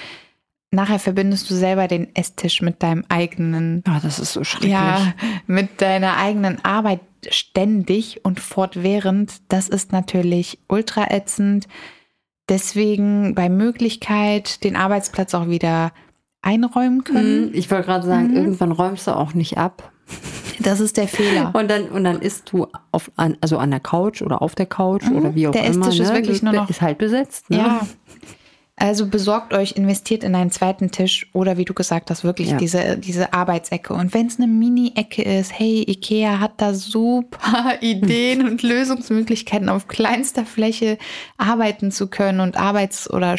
Nachher 0.69 0.99
verbindest 0.99 1.49
du 1.49 1.55
selber 1.55 1.87
den 1.87 2.15
Esstisch 2.15 2.61
mit 2.61 2.83
deinem 2.83 3.05
eigenen, 3.09 3.83
Ja, 3.87 3.99
das 3.99 4.19
ist 4.19 4.33
so 4.33 4.43
schrecklich. 4.43 4.71
ja, 4.71 5.13
mit 5.47 5.81
deiner 5.81 6.17
eigenen 6.17 6.63
Arbeit 6.63 6.99
ständig 7.29 8.23
und 8.23 8.39
fortwährend. 8.39 9.41
Das 9.49 9.67
ist 9.67 9.91
natürlich 9.91 10.59
ultra 10.67 11.09
ätzend. 11.09 11.67
Deswegen 12.49 13.33
bei 13.33 13.49
Möglichkeit 13.49 14.63
den 14.63 14.75
Arbeitsplatz 14.75 15.33
auch 15.33 15.47
wieder 15.47 15.91
einräumen 16.47 17.03
können. 17.03 17.47
Mhm, 17.47 17.53
Ich 17.53 17.69
wollte 17.69 17.85
gerade 17.87 18.07
sagen, 18.07 18.29
Mhm. 18.31 18.37
irgendwann 18.37 18.71
räumst 18.71 19.05
du 19.07 19.11
auch 19.15 19.33
nicht 19.33 19.57
ab. 19.57 19.91
Das 20.59 20.79
ist 20.79 20.97
der 20.97 21.07
Fehler. 21.07 21.51
Und 21.53 21.69
dann, 21.69 21.83
und 21.89 22.03
dann 22.05 22.19
isst 22.21 22.51
du 22.51 22.67
auf, 22.91 23.11
an, 23.17 23.37
also 23.41 23.57
an 23.57 23.69
der 23.69 23.79
Couch 23.81 24.21
oder 24.21 24.41
auf 24.41 24.55
der 24.55 24.65
Couch 24.65 25.03
oder 25.11 25.35
wie 25.35 25.47
auch 25.47 25.51
Der 25.51 25.65
immer. 25.65 25.87
Esstisch 25.87 25.99
ist 26.05 26.09
ne? 26.09 26.15
wirklich 26.15 26.37
Das 26.41 26.43
nur 26.43 26.53
noch- 26.53 26.69
Ist 26.69 26.81
halt 26.81 26.97
besetzt. 26.97 27.49
Ne? 27.49 27.57
Ja. 27.57 27.87
Also 28.79 29.07
besorgt 29.07 29.53
euch, 29.55 29.71
investiert 29.75 30.23
in 30.23 30.35
einen 30.35 30.51
zweiten 30.51 30.91
Tisch 30.91 31.27
oder 31.33 31.57
wie 31.57 31.65
du 31.65 31.73
gesagt 31.73 32.11
hast, 32.11 32.23
wirklich 32.23 32.51
Ja. 32.51 32.57
diese, 32.57 32.95
diese 32.97 33.33
Arbeitsecke. 33.33 33.91
Und 33.93 34.13
wenn 34.13 34.27
es 34.27 34.37
eine 34.37 34.45
Mini-Ecke 34.47 35.23
ist, 35.23 35.51
hey, 35.57 35.83
Ikea 35.87 36.39
hat 36.39 36.53
da 36.61 36.73
super 36.75 37.73
Ideen 37.81 38.47
und 38.47 38.61
Lösungsmöglichkeiten, 38.61 39.69
auf 39.69 39.87
kleinster 39.87 40.45
Fläche 40.45 40.99
arbeiten 41.37 41.91
zu 41.91 42.07
können 42.07 42.39
und 42.39 42.55
Arbeits- 42.55 43.09
oder 43.09 43.37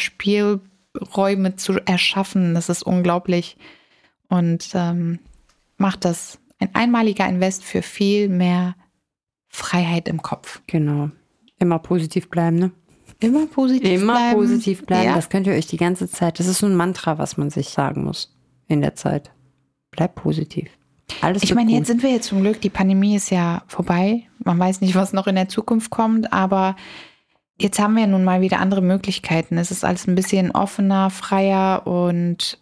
Spielräume 1.05 1.55
zu 1.55 1.73
erschaffen. 1.85 2.53
Das 2.53 2.69
ist 2.69 2.83
unglaublich. 2.83 3.57
Und 4.27 4.69
ähm, 4.73 5.19
macht 5.77 6.05
das 6.05 6.39
ein 6.59 6.69
einmaliger 6.73 7.27
Invest 7.27 7.63
für 7.63 7.81
viel 7.81 8.29
mehr 8.29 8.75
Freiheit 9.47 10.07
im 10.07 10.21
Kopf. 10.21 10.61
Genau. 10.67 11.09
Immer 11.57 11.79
positiv 11.79 12.29
bleiben, 12.29 12.57
ne? 12.57 12.71
Immer 13.21 13.47
positiv 13.47 14.01
Immer 14.01 14.13
bleiben. 14.13 14.35
positiv 14.39 14.85
bleiben. 14.85 15.05
Ja. 15.09 15.15
Das 15.15 15.29
könnt 15.29 15.47
ihr 15.47 15.53
euch 15.53 15.67
die 15.67 15.77
ganze 15.77 16.09
Zeit. 16.09 16.39
Das 16.39 16.47
ist 16.47 16.59
so 16.59 16.67
ein 16.67 16.75
Mantra, 16.75 17.17
was 17.17 17.37
man 17.37 17.49
sich 17.49 17.69
sagen 17.69 18.03
muss 18.03 18.35
in 18.67 18.81
der 18.81 18.95
Zeit. 18.95 19.31
Bleib 19.91 20.15
positiv. 20.15 20.69
Alles 21.21 21.43
Ich 21.43 21.53
meine, 21.55 21.71
gut. 21.71 21.79
jetzt 21.79 21.87
sind 21.87 22.03
wir 22.03 22.11
jetzt 22.11 22.27
zum 22.27 22.41
Glück, 22.41 22.61
die 22.61 22.69
Pandemie 22.69 23.15
ist 23.15 23.31
ja 23.31 23.63
vorbei. 23.67 24.23
Man 24.43 24.59
weiß 24.59 24.79
nicht, 24.81 24.95
was 24.95 25.11
noch 25.11 25.27
in 25.27 25.35
der 25.35 25.49
Zukunft 25.49 25.89
kommt, 25.89 26.31
aber 26.31 26.75
jetzt 27.59 27.79
haben 27.79 27.95
wir 27.95 28.07
nun 28.07 28.23
mal 28.23 28.41
wieder 28.41 28.59
andere 28.59 28.81
Möglichkeiten. 28.81 29.57
Es 29.57 29.71
ist 29.71 29.85
alles 29.85 30.07
ein 30.07 30.15
bisschen 30.15 30.51
offener, 30.51 31.09
freier 31.09 31.85
und 31.85 32.57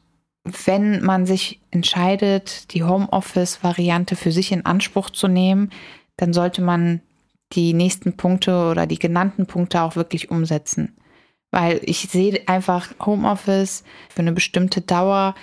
wenn 0.66 1.04
man 1.04 1.26
sich 1.26 1.60
entscheidet, 1.72 2.74
die 2.74 2.84
Homeoffice-Variante 2.84 4.16
für 4.16 4.32
sich 4.32 4.52
in 4.52 4.66
Anspruch 4.66 5.10
zu 5.10 5.28
nehmen, 5.28 5.72
dann 6.16 6.34
sollte 6.34 6.62
man 6.62 7.02
die 7.54 7.74
nächsten 7.74 8.18
Punkte 8.18 8.70
oder 8.70 8.88
die 8.88 9.00
genannten 9.00 9.46
Punkte 9.46 9.82
auch 9.82 9.96
wirklich 9.96 10.32
umsetzen. 10.32 10.98
Weil 11.52 11.80
ich 11.84 12.10
sehe 12.10 12.48
einfach 12.48 12.90
Homeoffice 13.06 13.84
für 14.10 14.22
eine 14.22 14.34
bestimmte 14.34 14.82
Dauer 14.82 15.36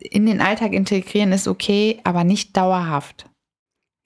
in 0.00 0.26
den 0.26 0.40
Alltag 0.40 0.72
integrieren 0.72 1.32
ist 1.32 1.48
okay, 1.48 2.00
aber 2.04 2.24
nicht 2.24 2.56
dauerhaft. 2.56 3.26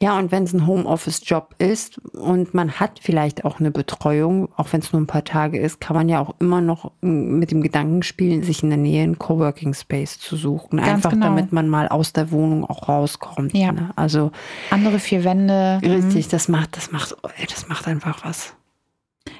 Ja, 0.03 0.19
und 0.19 0.33
wenn 0.33 0.45
es 0.45 0.55
ein 0.55 0.67
Homeoffice-Job 0.67 1.57
ist 1.59 1.99
und 2.15 2.55
man 2.55 2.73
hat 2.81 3.01
vielleicht 3.03 3.45
auch 3.45 3.61
eine 3.61 3.71
Betreuung, 3.71 4.49
auch 4.57 4.73
wenn 4.73 4.81
es 4.81 4.95
nur 4.95 5.03
ein 5.03 5.07
paar 5.07 5.25
Tage 5.25 5.59
ist, 5.59 5.79
kann 5.79 5.95
man 5.95 6.09
ja 6.09 6.21
auch 6.21 6.35
immer 6.39 6.63
noch 6.63 6.93
mm, 7.03 7.39
mit 7.39 7.51
dem 7.51 7.61
Gedanken 7.61 8.03
spielen, 8.03 8.43
sich 8.43 8.63
in 8.63 8.71
der 8.71 8.79
Nähe 8.79 9.03
einen 9.03 9.19
Coworking 9.19 9.75
Space 9.75 10.19
zu 10.19 10.37
suchen. 10.37 10.79
Ganz 10.79 10.89
Einfach 10.89 11.11
genau. 11.11 11.27
damit 11.27 11.53
man 11.53 11.69
mal 11.69 11.87
aus 11.89 12.15
der 12.15 12.31
Wohnung 12.31 12.65
auch 12.65 12.89
rauskommt. 12.89 13.53
Ja. 13.53 13.73
Ne? 13.73 13.91
Also 13.95 14.33
Andere 14.71 14.99
vier 15.01 15.23
Wände. 15.23 15.81
richtig, 15.83 16.29
das 16.29 16.49
macht, 16.49 16.79
das 16.79 16.93
macht, 16.93 17.15
das 17.51 17.69
macht 17.69 17.87
einfach 17.87 18.25
was. 18.25 18.55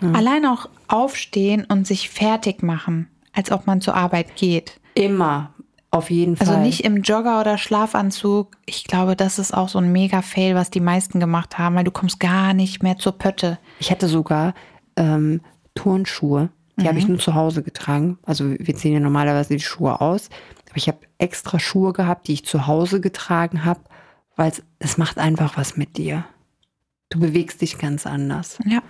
Mhm. 0.01 0.15
Allein 0.15 0.45
auch 0.45 0.69
aufstehen 0.89 1.65
und 1.65 1.87
sich 1.87 2.11
fertig 2.11 2.63
machen, 2.63 3.09
als 3.33 3.51
ob 3.51 3.67
man 3.67 3.81
zur 3.81 3.95
Arbeit 3.95 4.37
geht. 4.37 4.79
Immer, 4.95 5.55
auf 5.91 6.11
jeden 6.11 6.37
Fall. 6.37 6.49
Also 6.49 6.61
nicht 6.61 6.85
im 6.85 7.03
Jogger 7.03 7.41
oder 7.41 7.59
Schlafanzug. 7.59 8.57
Ich 8.67 8.85
glaube, 8.85 9.17
das 9.17 9.39
ist 9.39 9.53
auch 9.53 9.69
so 9.69 9.79
ein 9.79 9.91
Mega-Fail, 9.93 10.55
was 10.55 10.71
die 10.71 10.81
meisten 10.81 11.19
gemacht 11.21 11.59
haben, 11.59 11.75
weil 11.75 11.85
du 11.85 11.91
kommst 11.91 12.21
gar 12.21 12.55
nicht 12.55 12.83
mehr 12.83 12.97
zur 12.99 13.13
Pötte. 13.13 13.59
Ich 13.81 13.91
hatte 13.91 14.07
sogar 14.09 14.55
ähm, 14.97 15.41
Turnschuhe, 15.75 16.51
die 16.77 16.87
habe 16.89 16.99
ich 16.99 17.05
Mhm. 17.05 17.11
nur 17.13 17.19
zu 17.21 17.35
Hause 17.35 17.63
getragen. 17.63 18.19
Also 18.23 18.51
wir 18.59 18.77
ziehen 18.77 18.93
ja 18.95 19.01
normalerweise 19.01 19.55
die 19.55 19.61
Schuhe 19.61 20.01
aus. 20.01 20.29
Aber 20.69 20.77
ich 20.77 20.87
habe 20.89 20.99
extra 21.19 21.59
Schuhe 21.59 21.93
gehabt, 21.93 22.29
die 22.29 22.35
ich 22.35 22.45
zu 22.47 22.67
Hause 22.69 23.01
getragen 23.01 23.65
habe, 23.65 23.81
weil 24.37 24.51
es- 24.51 24.63
es 24.79 24.97
macht 24.99 25.19
einfach 25.19 25.57
was 25.57 25.77
mit 25.77 25.97
dir. 25.97 26.25
Du 27.09 27.19
bewegst 27.19 27.61
dich 27.61 27.79
ganz 27.79 28.07
anders. 28.07 28.59
Ja. 28.65 28.81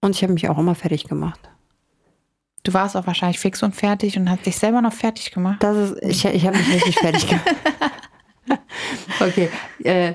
Und 0.00 0.12
ich 0.16 0.22
habe 0.22 0.32
mich 0.32 0.48
auch 0.48 0.56
immer 0.58 0.74
fertig 0.74 1.04
gemacht. 1.04 1.40
Du 2.64 2.72
warst 2.72 2.96
auch 2.96 3.06
wahrscheinlich 3.06 3.38
fix 3.38 3.62
und 3.62 3.76
fertig 3.76 4.16
und 4.16 4.28
hast 4.28 4.46
dich 4.46 4.56
selber 4.56 4.80
noch 4.80 4.92
fertig 4.92 5.30
gemacht. 5.30 5.62
Das 5.62 5.90
ist, 5.90 6.02
ich, 6.02 6.24
ich 6.24 6.46
habe 6.46 6.56
mich 6.56 6.74
richtig 6.74 6.96
fertig 6.96 7.28
gemacht. 7.28 7.54
Okay, 9.20 9.48
äh, 9.84 10.14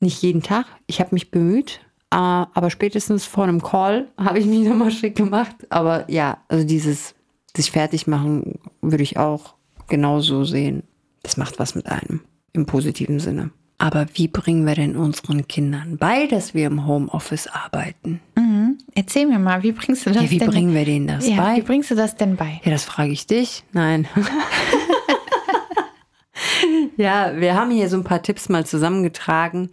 nicht 0.00 0.20
jeden 0.22 0.42
Tag. 0.42 0.66
Ich 0.86 1.00
habe 1.00 1.10
mich 1.12 1.30
bemüht, 1.30 1.80
äh, 2.10 2.16
aber 2.16 2.68
spätestens 2.70 3.24
vor 3.24 3.44
einem 3.44 3.62
Call 3.62 4.08
habe 4.18 4.38
ich 4.38 4.46
mich 4.46 4.68
nochmal 4.68 4.90
schick 4.90 5.16
gemacht. 5.16 5.54
Aber 5.70 6.10
ja, 6.10 6.38
also 6.48 6.66
dieses 6.66 7.14
sich 7.56 7.70
fertig 7.70 8.06
machen 8.06 8.58
würde 8.82 9.04
ich 9.04 9.16
auch 9.16 9.54
genauso 9.88 10.44
sehen. 10.44 10.82
Das 11.22 11.36
macht 11.36 11.58
was 11.58 11.74
mit 11.74 11.86
einem 11.86 12.20
im 12.52 12.66
positiven 12.66 13.20
Sinne. 13.20 13.50
Aber 13.78 14.06
wie 14.14 14.28
bringen 14.28 14.66
wir 14.66 14.74
denn 14.74 14.96
unseren 14.96 15.48
Kindern 15.48 15.96
bei, 15.96 16.26
dass 16.26 16.52
wir 16.52 16.66
im 16.66 16.86
Homeoffice 16.86 17.46
arbeiten? 17.46 18.20
Mhm. 18.72 18.78
Erzähl 18.94 19.26
mir 19.26 19.38
mal, 19.38 19.62
wie 19.62 19.72
bringst 19.72 20.06
du 20.06 20.10
das 20.10 20.22
Ja, 20.22 20.30
wie 20.30 20.38
denn? 20.38 20.50
bringen 20.50 20.74
wir 20.74 20.84
denen 20.84 21.06
das 21.06 21.28
ja, 21.28 21.36
bei? 21.36 21.56
wie 21.56 21.62
bringst 21.62 21.90
du 21.90 21.94
das 21.94 22.16
denn 22.16 22.36
bei? 22.36 22.60
Ja, 22.64 22.70
das 22.70 22.84
frage 22.84 23.12
ich 23.12 23.26
dich. 23.26 23.64
Nein. 23.72 24.06
ja, 26.96 27.32
wir 27.36 27.54
haben 27.54 27.70
hier 27.70 27.88
so 27.88 27.96
ein 27.96 28.04
paar 28.04 28.22
Tipps 28.22 28.48
mal 28.48 28.66
zusammengetragen, 28.66 29.70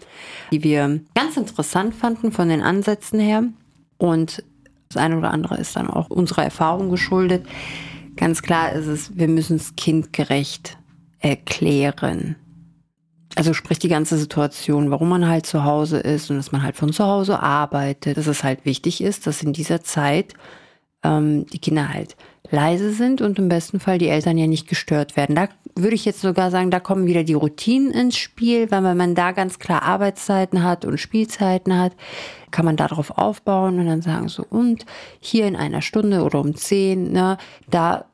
die 0.51 0.63
wir 0.63 1.01
ganz 1.15 1.37
interessant 1.37 1.95
fanden 1.95 2.31
von 2.31 2.49
den 2.49 2.61
Ansätzen 2.61 3.19
her. 3.19 3.43
Und 3.97 4.43
das 4.89 4.97
eine 4.97 5.17
oder 5.17 5.31
andere 5.31 5.57
ist 5.57 5.75
dann 5.75 5.89
auch 5.89 6.09
unserer 6.09 6.43
Erfahrung 6.43 6.89
geschuldet. 6.89 7.45
Ganz 8.15 8.41
klar 8.41 8.73
ist 8.73 8.87
es, 8.87 9.17
wir 9.17 9.27
müssen 9.27 9.57
es 9.57 9.75
kindgerecht 9.75 10.77
erklären. 11.19 12.35
Also 13.35 13.53
sprich 13.53 13.79
die 13.79 13.89
ganze 13.89 14.17
Situation, 14.17 14.91
warum 14.91 15.09
man 15.09 15.27
halt 15.27 15.45
zu 15.45 15.63
Hause 15.63 15.99
ist 15.99 16.29
und 16.29 16.37
dass 16.37 16.51
man 16.51 16.63
halt 16.63 16.75
von 16.75 16.91
zu 16.91 17.05
Hause 17.05 17.39
arbeitet, 17.41 18.17
dass 18.17 18.27
es 18.27 18.43
halt 18.43 18.65
wichtig 18.65 19.01
ist, 19.01 19.27
dass 19.27 19.43
in 19.43 19.53
dieser 19.53 19.81
Zeit 19.81 20.33
ähm, 21.03 21.45
die 21.47 21.59
Kinder 21.59 21.93
halt 21.93 22.15
leise 22.51 22.91
sind 22.91 23.21
und 23.21 23.37
im 23.37 23.47
besten 23.47 23.79
Fall 23.79 23.99
die 23.99 24.07
Eltern 24.09 24.37
ja 24.37 24.47
nicht 24.47 24.67
gestört 24.67 25.15
werden. 25.15 25.35
Da 25.35 25.49
würde 25.75 25.95
ich 25.95 26.05
jetzt 26.05 26.21
sogar 26.21 26.51
sagen, 26.51 26.71
da 26.71 26.79
kommen 26.79 27.05
wieder 27.05 27.23
die 27.23 27.33
Routinen 27.33 27.91
ins 27.91 28.17
Spiel, 28.17 28.69
weil 28.71 28.83
wenn 28.83 28.97
man 28.97 29.15
da 29.15 29.31
ganz 29.31 29.59
klar 29.59 29.83
Arbeitszeiten 29.83 30.63
hat 30.63 30.83
und 30.83 30.99
Spielzeiten 30.99 31.77
hat, 31.77 31.93
kann 32.51 32.65
man 32.65 32.75
darauf 32.75 33.17
aufbauen 33.17 33.79
und 33.79 33.85
dann 33.85 34.01
sagen 34.01 34.27
so, 34.27 34.45
und 34.49 34.85
hier 35.19 35.45
in 35.45 35.55
einer 35.55 35.81
Stunde 35.81 36.23
oder 36.23 36.39
um 36.39 36.55
zehn, 36.55 37.11
ne, 37.11 37.37
da 37.69 38.05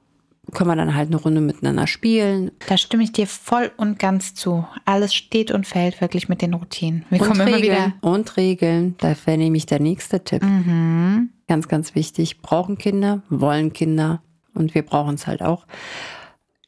können 0.53 0.69
wir 0.69 0.75
dann 0.75 0.95
halt 0.95 1.07
eine 1.09 1.17
Runde 1.17 1.41
miteinander 1.41 1.87
spielen. 1.87 2.51
Da 2.67 2.77
stimme 2.77 3.03
ich 3.03 3.11
dir 3.11 3.27
voll 3.27 3.71
und 3.77 3.99
ganz 3.99 4.33
zu. 4.35 4.65
Alles 4.85 5.13
steht 5.13 5.51
und 5.51 5.65
fällt 5.67 6.01
wirklich 6.01 6.29
mit 6.29 6.41
den 6.41 6.53
Routinen. 6.53 7.05
Wir 7.09 7.21
und 7.21 7.27
kommen 7.27 7.41
immer 7.41 7.57
Regeln. 7.57 7.75
wieder. 7.75 7.93
Und 8.01 8.37
Regeln, 8.37 8.95
da 8.99 9.15
wäre 9.25 9.37
nämlich 9.37 9.65
der 9.65 9.79
nächste 9.79 10.23
Tipp. 10.23 10.43
Mhm. 10.43 11.29
Ganz, 11.47 11.67
ganz 11.67 11.95
wichtig. 11.95 12.41
Brauchen 12.41 12.77
Kinder, 12.77 13.21
wollen 13.29 13.73
Kinder 13.73 14.21
und 14.53 14.75
wir 14.75 14.83
brauchen 14.83 15.15
es 15.15 15.27
halt 15.27 15.41
auch. 15.41 15.65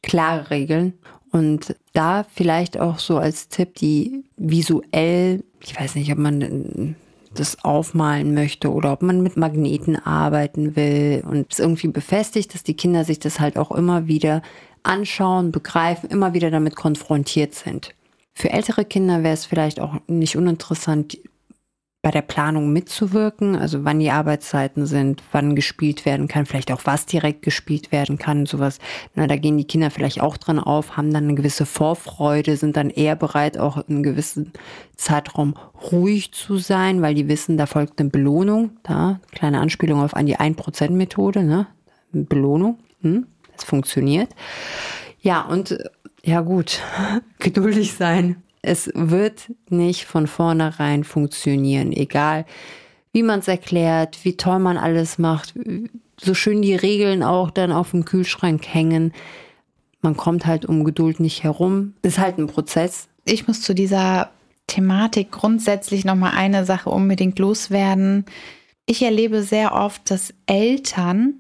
Klare 0.04 0.50
Regeln. 0.50 0.94
Und 1.32 1.76
da 1.94 2.24
vielleicht 2.24 2.80
auch 2.80 3.00
so 3.00 3.18
als 3.18 3.50
Tipp, 3.50 3.76
die 3.76 4.24
visuell, 4.38 5.44
ich 5.62 5.80
weiß 5.80 5.96
nicht, 5.96 6.12
ob 6.12 6.18
man 6.18 6.96
das 7.40 7.64
aufmalen 7.64 8.34
möchte 8.34 8.72
oder 8.72 8.92
ob 8.94 9.02
man 9.02 9.22
mit 9.22 9.38
Magneten 9.38 9.96
arbeiten 9.96 10.76
will 10.76 11.24
und 11.26 11.52
es 11.52 11.60
irgendwie 11.60 11.88
befestigt, 11.88 12.54
dass 12.54 12.64
die 12.64 12.76
Kinder 12.76 13.04
sich 13.04 13.20
das 13.20 13.40
halt 13.40 13.58
auch 13.58 13.72
immer 13.72 14.08
wieder 14.08 14.42
anschauen, 14.84 15.52
begreifen, 15.52 16.10
immer 16.10 16.34
wieder 16.34 16.52
damit 16.52 16.76
konfrontiert 16.76 17.54
sind. 17.54 17.94
Für 18.34 18.52
ältere 18.52 18.86
Kinder 18.86 19.24
wäre 19.24 19.34
es 19.34 19.46
vielleicht 19.46 19.80
auch 19.80 19.96
nicht 20.08 20.38
uninteressant, 20.38 21.18
bei 22.02 22.12
der 22.12 22.22
Planung 22.22 22.72
mitzuwirken, 22.72 23.56
also 23.56 23.84
wann 23.84 24.00
die 24.00 24.12
Arbeitszeiten 24.12 24.86
sind, 24.86 25.24
wann 25.32 25.56
gespielt 25.56 26.06
werden 26.06 26.28
kann, 26.28 26.46
vielleicht 26.46 26.72
auch 26.72 26.82
was 26.86 27.06
direkt 27.06 27.42
gespielt 27.42 27.92
werden 27.92 28.18
kann, 28.18 28.46
sowas. 28.46 28.80
Na, 29.16 29.28
da 29.28 29.36
gehen 29.36 29.58
die 29.58 29.66
Kinder 29.66 29.90
vielleicht 29.90 30.22
auch 30.22 30.38
dran 30.38 30.60
auf, 30.60 30.96
haben 30.96 31.12
dann 31.12 31.26
eine 31.26 31.36
gewisse 31.36 31.66
Vorfreude, 31.66 32.56
sind 32.56 32.78
dann 32.78 32.92
eher 32.92 33.16
bereit, 33.16 33.58
auch 33.58 33.78
in 33.78 33.96
einem 33.96 34.04
gewissen 34.04 34.54
Zeitraum 34.96 35.56
ruhig 35.92 36.32
zu 36.34 36.58
sein, 36.58 37.02
weil 37.02 37.16
die 37.16 37.28
wissen, 37.28 37.58
da 37.58 37.66
folgt 37.66 38.00
eine 38.00 38.10
Belohnung. 38.10 38.78
Da, 38.84 39.20
kleine 39.32 39.60
Anspielung 39.60 40.02
auf 40.02 40.16
an 40.16 40.28
die 40.28 40.38
1%-Methode, 40.38 41.44
ne? 41.44 41.68
Belohnung, 42.12 42.80
hm? 43.02 43.28
das 43.54 43.66
funktioniert. 43.66 44.30
Ja, 45.20 45.42
und 45.42 45.78
ja 46.24 46.42
gut, 46.42 46.80
geduldig 47.40 47.94
sein. 47.94 48.44
Es 48.68 48.92
wird 48.94 49.50
nicht 49.70 50.04
von 50.04 50.28
vornherein 50.28 51.06
funktionieren, 51.06 51.94
egal 51.94 52.46
wie 53.14 53.24
man 53.24 53.40
es 53.40 53.48
erklärt, 53.48 54.20
wie 54.24 54.36
toll 54.36 54.60
man 54.60 54.78
alles 54.78 55.18
macht, 55.18 55.54
so 56.20 56.34
schön 56.34 56.62
die 56.62 56.76
Regeln 56.76 57.24
auch 57.24 57.50
dann 57.50 57.72
auf 57.72 57.92
dem 57.92 58.04
Kühlschrank 58.04 58.68
hängen. 58.68 59.14
Man 60.02 60.18
kommt 60.18 60.46
halt 60.46 60.66
um 60.66 60.84
Geduld 60.84 61.22
nicht 61.22 61.44
herum. 61.44 61.94
Ist 62.02 62.20
halt 62.20 62.38
ein 62.38 62.48
Prozess. 62.48 63.08
Ich 63.24 63.48
muss 63.48 63.62
zu 63.62 63.74
dieser 63.74 64.32
Thematik 64.68 65.32
grundsätzlich 65.32 66.04
nochmal 66.04 66.34
eine 66.36 66.66
Sache 66.66 66.90
unbedingt 66.90 67.40
loswerden. 67.40 68.26
Ich 68.86 69.02
erlebe 69.02 69.44
sehr 69.44 69.74
oft, 69.76 70.12
dass 70.12 70.34
Eltern 70.46 71.36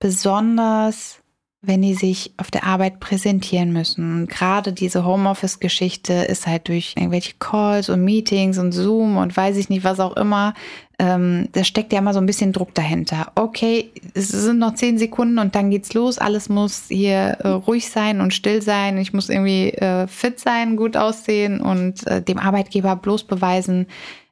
besonders 0.00 1.20
wenn 1.68 1.82
die 1.82 1.94
sich 1.94 2.32
auf 2.38 2.50
der 2.50 2.64
Arbeit 2.64 2.98
präsentieren 2.98 3.72
müssen. 3.72 4.22
Und 4.22 4.30
gerade 4.30 4.72
diese 4.72 5.04
Homeoffice-Geschichte 5.04 6.14
ist 6.14 6.46
halt 6.46 6.68
durch 6.68 6.94
irgendwelche 6.96 7.34
Calls 7.38 7.90
und 7.90 8.02
Meetings 8.02 8.58
und 8.58 8.72
Zoom 8.72 9.18
und 9.18 9.36
weiß 9.36 9.56
ich 9.58 9.68
nicht, 9.68 9.84
was 9.84 10.00
auch 10.00 10.16
immer. 10.16 10.54
Ähm, 10.98 11.48
da 11.52 11.62
steckt 11.62 11.92
ja 11.92 11.98
immer 11.98 12.14
so 12.14 12.20
ein 12.20 12.26
bisschen 12.26 12.52
Druck 12.52 12.74
dahinter. 12.74 13.30
Okay, 13.34 13.90
es 14.14 14.28
sind 14.28 14.58
noch 14.58 14.74
zehn 14.74 14.98
Sekunden 14.98 15.38
und 15.38 15.54
dann 15.54 15.70
geht's 15.70 15.92
los. 15.92 16.18
Alles 16.18 16.48
muss 16.48 16.86
hier 16.88 17.36
äh, 17.40 17.48
ruhig 17.48 17.90
sein 17.90 18.22
und 18.22 18.32
still 18.32 18.62
sein. 18.62 18.96
Ich 18.96 19.12
muss 19.12 19.28
irgendwie 19.28 19.68
äh, 19.74 20.08
fit 20.08 20.40
sein, 20.40 20.74
gut 20.74 20.96
aussehen 20.96 21.60
und 21.60 22.04
äh, 22.06 22.22
dem 22.22 22.38
Arbeitgeber 22.38 22.96
bloß 22.96 23.24
beweisen, 23.24 23.86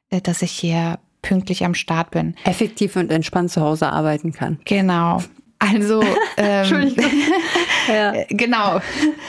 äh, 0.09 0.21
dass 0.21 0.41
ich 0.41 0.51
hier 0.51 0.97
pünktlich 1.21 1.63
am 1.63 1.75
Start 1.75 2.11
bin. 2.11 2.35
Effektiv 2.45 2.95
und 2.95 3.11
entspannt 3.11 3.51
zu 3.51 3.61
Hause 3.61 3.91
arbeiten 3.91 4.33
kann. 4.33 4.59
Genau. 4.65 5.21
Also, 5.59 6.01
ähm, 6.37 6.95
Ja. 7.87 8.13
äh, 8.13 8.25
genau. 8.29 8.79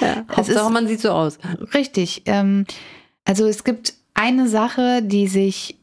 ja. 0.01 0.25
Hauptsache, 0.35 0.67
ist- 0.67 0.71
man 0.73 0.87
sieht 0.89 1.01
so 1.01 1.11
aus. 1.11 1.39
Richtig. 1.75 2.23
Ähm, 2.27 2.65
also 3.25 3.47
es 3.47 3.65
gibt 3.65 3.95
eine 4.15 4.49
Sache, 4.49 5.01
die 5.03 5.29
sich 5.29 5.77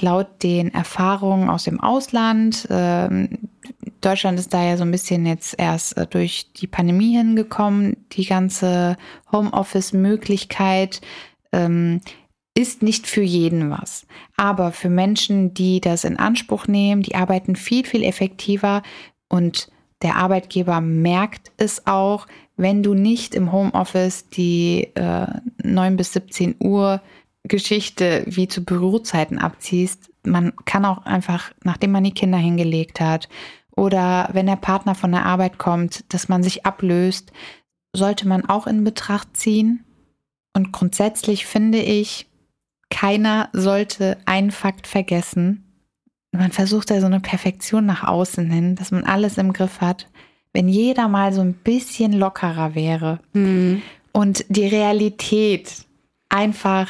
laut 0.00 0.42
den 0.42 0.72
Erfahrungen 0.72 1.48
aus 1.50 1.64
dem 1.64 1.80
Ausland, 1.80 2.66
ähm, 2.70 3.38
Deutschland 4.00 4.38
ist 4.38 4.54
da 4.54 4.62
ja 4.62 4.76
so 4.76 4.84
ein 4.84 4.92
bisschen 4.92 5.26
jetzt 5.26 5.56
erst 5.58 5.96
äh, 5.96 6.06
durch 6.06 6.52
die 6.52 6.68
Pandemie 6.68 7.16
hingekommen. 7.16 7.96
Die 8.12 8.26
ganze 8.26 8.96
Homeoffice-Möglichkeit 9.32 11.00
ähm, 11.52 12.00
ist 12.54 12.82
nicht 12.82 13.06
für 13.06 13.22
jeden 13.22 13.70
was. 13.70 14.06
Aber 14.36 14.72
für 14.72 14.88
Menschen, 14.88 15.54
die 15.54 15.80
das 15.80 16.04
in 16.04 16.16
Anspruch 16.16 16.66
nehmen, 16.66 17.02
die 17.02 17.14
arbeiten 17.14 17.56
viel, 17.56 17.84
viel 17.84 18.04
effektiver 18.04 18.82
und 19.28 19.68
der 20.02 20.16
Arbeitgeber 20.16 20.80
merkt 20.80 21.50
es 21.56 21.86
auch, 21.86 22.26
wenn 22.56 22.82
du 22.82 22.94
nicht 22.94 23.34
im 23.34 23.52
Homeoffice 23.52 24.28
die 24.28 24.88
äh, 24.94 25.26
9 25.62 25.96
bis 25.96 26.12
17 26.12 26.56
Uhr 26.60 27.00
Geschichte 27.44 28.24
wie 28.26 28.48
zu 28.48 28.64
Bürozeiten 28.64 29.38
abziehst. 29.38 30.10
Man 30.24 30.52
kann 30.64 30.84
auch 30.84 31.04
einfach, 31.06 31.52
nachdem 31.64 31.92
man 31.92 32.04
die 32.04 32.12
Kinder 32.12 32.38
hingelegt 32.38 33.00
hat 33.00 33.28
oder 33.78 34.28
wenn 34.32 34.46
der 34.46 34.56
Partner 34.56 34.94
von 34.94 35.12
der 35.12 35.24
Arbeit 35.24 35.58
kommt, 35.58 36.12
dass 36.12 36.28
man 36.28 36.42
sich 36.42 36.66
ablöst, 36.66 37.32
sollte 37.94 38.26
man 38.26 38.44
auch 38.44 38.66
in 38.66 38.84
Betracht 38.84 39.36
ziehen. 39.36 39.84
Und 40.54 40.72
grundsätzlich 40.72 41.46
finde 41.46 41.78
ich, 41.78 42.26
keiner 42.90 43.48
sollte 43.52 44.18
einen 44.26 44.50
Fakt 44.50 44.86
vergessen. 44.86 45.67
Man 46.32 46.52
versucht 46.52 46.90
ja 46.90 47.00
so 47.00 47.06
eine 47.06 47.20
Perfektion 47.20 47.86
nach 47.86 48.04
außen 48.04 48.50
hin, 48.50 48.76
dass 48.76 48.90
man 48.90 49.04
alles 49.04 49.38
im 49.38 49.52
Griff 49.52 49.80
hat. 49.80 50.06
Wenn 50.52 50.68
jeder 50.68 51.08
mal 51.08 51.32
so 51.32 51.40
ein 51.40 51.54
bisschen 51.54 52.12
lockerer 52.12 52.74
wäre 52.74 53.20
mhm. 53.32 53.82
und 54.12 54.44
die 54.48 54.66
Realität 54.66 55.86
einfach 56.28 56.88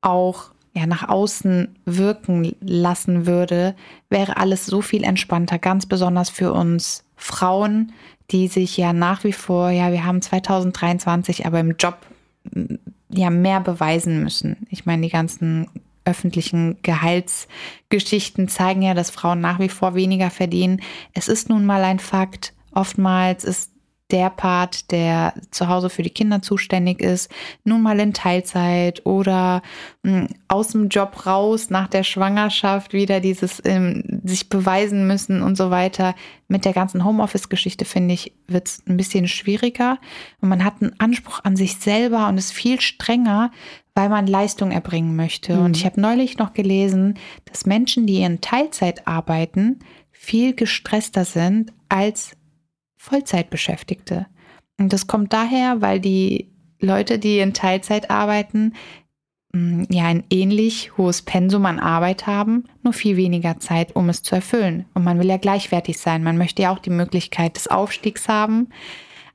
auch 0.00 0.50
ja, 0.74 0.86
nach 0.86 1.08
außen 1.08 1.74
wirken 1.86 2.54
lassen 2.60 3.26
würde, 3.26 3.74
wäre 4.10 4.36
alles 4.36 4.66
so 4.66 4.82
viel 4.82 5.04
entspannter, 5.04 5.58
ganz 5.58 5.86
besonders 5.86 6.28
für 6.28 6.52
uns 6.52 7.04
Frauen, 7.16 7.92
die 8.30 8.48
sich 8.48 8.76
ja 8.76 8.92
nach 8.92 9.24
wie 9.24 9.32
vor, 9.32 9.70
ja, 9.70 9.90
wir 9.90 10.04
haben 10.04 10.20
2023, 10.20 11.46
aber 11.46 11.60
im 11.60 11.76
Job 11.78 11.96
ja 13.08 13.30
mehr 13.30 13.60
beweisen 13.60 14.22
müssen. 14.22 14.66
Ich 14.68 14.84
meine, 14.84 15.02
die 15.02 15.12
ganzen 15.12 15.68
öffentlichen 16.06 16.78
Gehaltsgeschichten 16.82 18.48
zeigen 18.48 18.82
ja, 18.82 18.94
dass 18.94 19.10
Frauen 19.10 19.40
nach 19.40 19.58
wie 19.58 19.68
vor 19.68 19.94
weniger 19.94 20.30
verdienen. 20.30 20.80
Es 21.12 21.28
ist 21.28 21.48
nun 21.48 21.66
mal 21.66 21.84
ein 21.84 21.98
Fakt. 21.98 22.54
Oftmals 22.72 23.44
ist 23.44 23.72
der 24.10 24.30
Part, 24.30 24.92
der 24.92 25.34
zu 25.50 25.68
Hause 25.68 25.90
für 25.90 26.02
die 26.02 26.10
Kinder 26.10 26.40
zuständig 26.40 27.00
ist, 27.00 27.30
nun 27.64 27.82
mal 27.82 27.98
in 27.98 28.12
Teilzeit 28.12 29.04
oder 29.04 29.62
hm, 30.04 30.28
aus 30.46 30.68
dem 30.68 30.88
Job 30.88 31.26
raus 31.26 31.70
nach 31.70 31.88
der 31.88 32.04
Schwangerschaft 32.04 32.92
wieder 32.92 33.20
dieses 33.20 33.60
ähm, 33.64 34.20
sich 34.24 34.48
beweisen 34.48 35.06
müssen 35.08 35.42
und 35.42 35.56
so 35.56 35.70
weiter. 35.70 36.14
Mit 36.46 36.64
der 36.64 36.72
ganzen 36.72 37.04
Homeoffice-Geschichte 37.04 37.84
finde 37.84 38.14
ich, 38.14 38.32
wird 38.46 38.68
es 38.68 38.82
ein 38.86 38.96
bisschen 38.96 39.26
schwieriger 39.26 39.98
und 40.40 40.48
man 40.48 40.64
hat 40.64 40.74
einen 40.80 40.98
Anspruch 41.00 41.40
an 41.42 41.56
sich 41.56 41.76
selber 41.76 42.28
und 42.28 42.38
ist 42.38 42.52
viel 42.52 42.80
strenger, 42.80 43.50
weil 43.96 44.10
man 44.10 44.26
Leistung 44.26 44.70
erbringen 44.70 45.16
möchte. 45.16 45.56
Mhm. 45.56 45.64
Und 45.64 45.76
ich 45.76 45.86
habe 45.86 46.00
neulich 46.00 46.36
noch 46.36 46.52
gelesen, 46.52 47.14
dass 47.46 47.64
Menschen, 47.66 48.06
die 48.06 48.20
in 48.20 48.42
Teilzeit 48.42 49.08
arbeiten, 49.08 49.80
viel 50.12 50.54
gestresster 50.54 51.24
sind 51.24 51.72
als 51.88 52.36
Vollzeitbeschäftigte. 52.98 54.26
Und 54.78 54.92
das 54.92 55.06
kommt 55.06 55.32
daher, 55.32 55.80
weil 55.80 55.98
die 55.98 56.50
Leute, 56.78 57.18
die 57.18 57.38
in 57.38 57.54
Teilzeit 57.54 58.10
arbeiten, 58.10 58.74
mm, 59.54 59.84
ja 59.88 60.04
ein 60.04 60.24
ähnlich 60.28 60.98
hohes 60.98 61.22
Pensum 61.22 61.64
an 61.64 61.78
Arbeit 61.78 62.26
haben, 62.26 62.64
nur 62.82 62.92
viel 62.92 63.16
weniger 63.16 63.60
Zeit, 63.60 63.96
um 63.96 64.10
es 64.10 64.22
zu 64.22 64.34
erfüllen. 64.34 64.84
Und 64.92 65.04
man 65.04 65.18
will 65.18 65.28
ja 65.28 65.38
gleichwertig 65.38 65.96
sein. 65.96 66.22
Man 66.22 66.36
möchte 66.36 66.60
ja 66.60 66.74
auch 66.74 66.80
die 66.80 66.90
Möglichkeit 66.90 67.56
des 67.56 67.66
Aufstiegs 67.66 68.28
haben. 68.28 68.68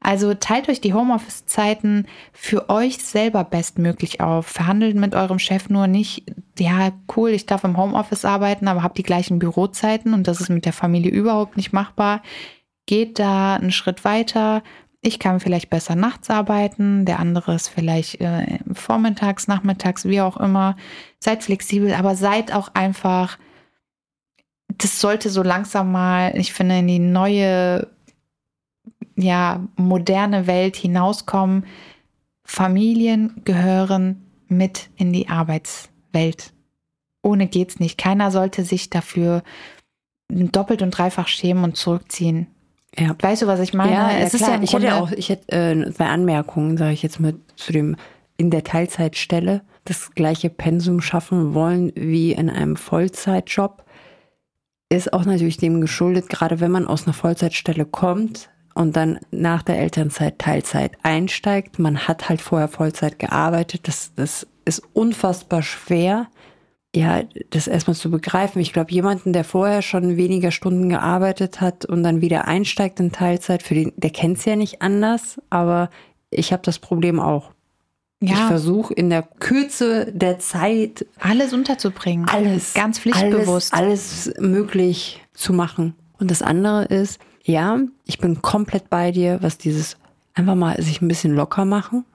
Also 0.04 0.34
teilt 0.34 0.68
euch 0.68 0.82
die 0.82 0.94
Homeoffice-Zeiten 0.94 2.08
für 2.34 2.70
euch 2.70 2.98
selber 2.98 3.44
bestmöglich 3.44 4.20
auf. 4.20 4.48
Verhandelt 4.48 4.96
mit 4.96 5.16
eurem 5.16 5.40
Chef 5.40 5.70
nur 5.70 5.88
nicht, 5.88 6.26
ja, 6.58 6.92
cool, 7.16 7.30
ich 7.30 7.46
darf 7.46 7.64
im 7.64 7.78
Homeoffice 7.78 8.26
arbeiten, 8.26 8.68
aber 8.68 8.84
habe 8.84 8.96
die 8.96 9.04
gleichen 9.04 9.40
Bürozeiten 9.40 10.14
und 10.14 10.28
das 10.28 10.42
ist 10.42 10.50
mit 10.50 10.66
der 10.66 10.74
Familie 10.74 11.12
überhaupt 11.12 11.56
nicht 11.56 11.72
machbar 11.72 12.22
geht 12.86 13.20
da 13.20 13.56
einen 13.56 13.72
Schritt 13.72 14.04
weiter. 14.04 14.64
Ich 15.02 15.18
kann 15.18 15.40
vielleicht 15.40 15.70
besser 15.70 15.96
nachts 15.96 16.30
arbeiten, 16.30 17.06
der 17.06 17.20
andere 17.20 17.56
ist 17.56 17.70
vielleicht 17.70 18.22
äh, 18.22 18.60
vormittags, 18.74 19.48
nachmittags, 19.48 20.06
wie 20.06 20.22
auch 20.22 20.36
immer. 20.38 20.76
Seid 21.20 21.44
flexibel, 21.44 21.94
aber 21.94 22.16
seid 22.16 22.54
auch 22.54 22.70
einfach, 22.74 23.38
das 24.78 25.00
sollte 25.00 25.30
so 25.30 25.42
langsam 25.42 25.92
mal, 25.92 26.34
ich 26.36 26.54
finde, 26.54 26.80
in 26.80 26.88
die 26.88 27.00
neue, 27.00 27.88
ja, 29.22 29.62
moderne 29.76 30.48
Welt 30.48 30.76
hinauskommen. 30.76 31.66
Familien 32.44 33.42
gehören 33.46 34.26
mit 34.48 34.90
in 34.98 35.14
die 35.14 35.30
Arbeitswelt. 35.30 36.54
Ohne 37.24 37.48
geht's 37.48 37.80
nicht. 37.80 37.98
Keiner 37.98 38.32
sollte 38.32 38.64
sich 38.64 38.90
dafür 38.90 39.44
doppelt 40.30 40.82
und 40.82 40.92
dreifach 40.92 41.28
schämen 41.28 41.64
und 41.64 41.78
zurückziehen. 41.78 42.48
Ja. 42.98 43.16
Weißt 43.20 43.42
du, 43.42 43.48
was 43.48 43.60
ich 43.60 43.74
meine? 43.74 43.94
Ja, 43.94 44.12
es 44.12 44.34
ja, 44.34 44.40
ist 44.40 44.48
ja, 44.48 44.62
ich 44.62 44.74
hätte 44.74 44.96
auch, 44.96 45.12
ich 45.12 45.30
hätte 45.30 45.56
äh, 45.56 45.94
zwei 45.94 46.08
Anmerkungen, 46.08 46.78
sage 46.78 46.94
ich 46.94 47.04
jetzt 47.04 47.20
mit 47.20 47.38
zu 47.56 47.72
dem 47.72 47.96
in 48.38 48.50
der 48.50 48.64
Teilzeitstelle 48.64 49.62
das 49.86 50.12
gleiche 50.12 50.50
Pensum 50.50 51.00
schaffen 51.02 51.54
wollen 51.54 51.92
wie 51.96 52.34
in 52.34 52.50
einem 52.50 52.76
Vollzeitjob. 52.76 53.84
Ist 54.90 55.14
auch 55.14 55.26
natürlich 55.26 55.58
dem 55.58 55.80
geschuldet, 55.80 56.28
gerade 56.28 56.60
wenn 56.60 56.72
man 56.72 56.88
aus 56.88 57.06
einer 57.06 57.14
Vollzeitstelle 57.14 57.86
kommt 57.86 58.50
und 58.74 58.96
dann 58.96 59.20
nach 59.32 59.64
der 59.64 59.80
Elternzeit 59.80 60.40
Teilzeit 60.40 60.98
einsteigt. 61.04 61.80
Man 61.80 62.08
hat 62.08 62.30
halt 62.30 62.42
vorher 62.42 62.68
Vollzeit 62.68 63.20
gearbeitet. 63.20 63.88
Das, 63.88 64.12
das 64.16 64.48
ist 64.66 64.82
unfassbar 64.94 65.62
schwer 65.62 66.28
ja, 66.96 67.24
das 67.52 67.68
erstmal 67.68 67.96
zu 67.96 68.12
begreifen. 68.12 68.62
Ich 68.62 68.74
glaube, 68.74 68.92
jemanden, 68.92 69.32
der 69.32 69.44
vorher 69.44 69.82
schon 69.82 70.18
weniger 70.18 70.52
Stunden 70.52 70.90
gearbeitet 70.90 71.62
hat 71.62 71.86
und 71.86 72.04
dann 72.04 72.22
wieder 72.22 72.48
einsteigt 72.48 73.00
in 73.00 73.12
Teilzeit, 73.12 73.64
für 73.64 73.76
den, 73.76 73.94
der 73.96 74.10
kennt 74.10 74.40
es 74.40 74.46
ja 74.46 74.56
nicht 74.56 74.82
anders, 74.82 75.40
aber 75.50 75.90
ich 76.30 76.52
habe 76.52 76.64
das 76.64 76.80
Problem 76.80 77.20
auch. 77.20 77.52
Ja. 78.20 78.34
Ich 78.34 78.40
versuche 78.42 78.94
in 78.94 79.10
der 79.10 79.24
Kürze 79.24 80.12
der 80.12 80.38
Zeit 80.38 81.06
alles 81.20 81.54
unterzubringen. 81.54 82.28
Alles. 82.28 82.74
Ganz 82.74 83.00
pflichtbewusst. 83.00 83.74
Alles, 83.74 84.28
alles 84.28 84.40
möglich 84.40 85.22
zu 85.34 85.54
machen. 85.54 85.96
Und 86.20 86.30
das 86.30 86.42
andere 86.42 86.86
ist, 86.86 87.20
ja, 87.44 87.80
ich 88.06 88.20
bin 88.20 88.42
komplett 88.42 88.90
bei 88.90 89.12
dir, 89.12 89.40
was 89.42 89.58
dieses 89.58 89.98
einfach 90.34 90.56
mal 90.56 90.82
sich 90.82 91.02
ein 91.02 91.08
bisschen 91.08 91.36
locker 91.36 91.66
machen. 91.66 92.06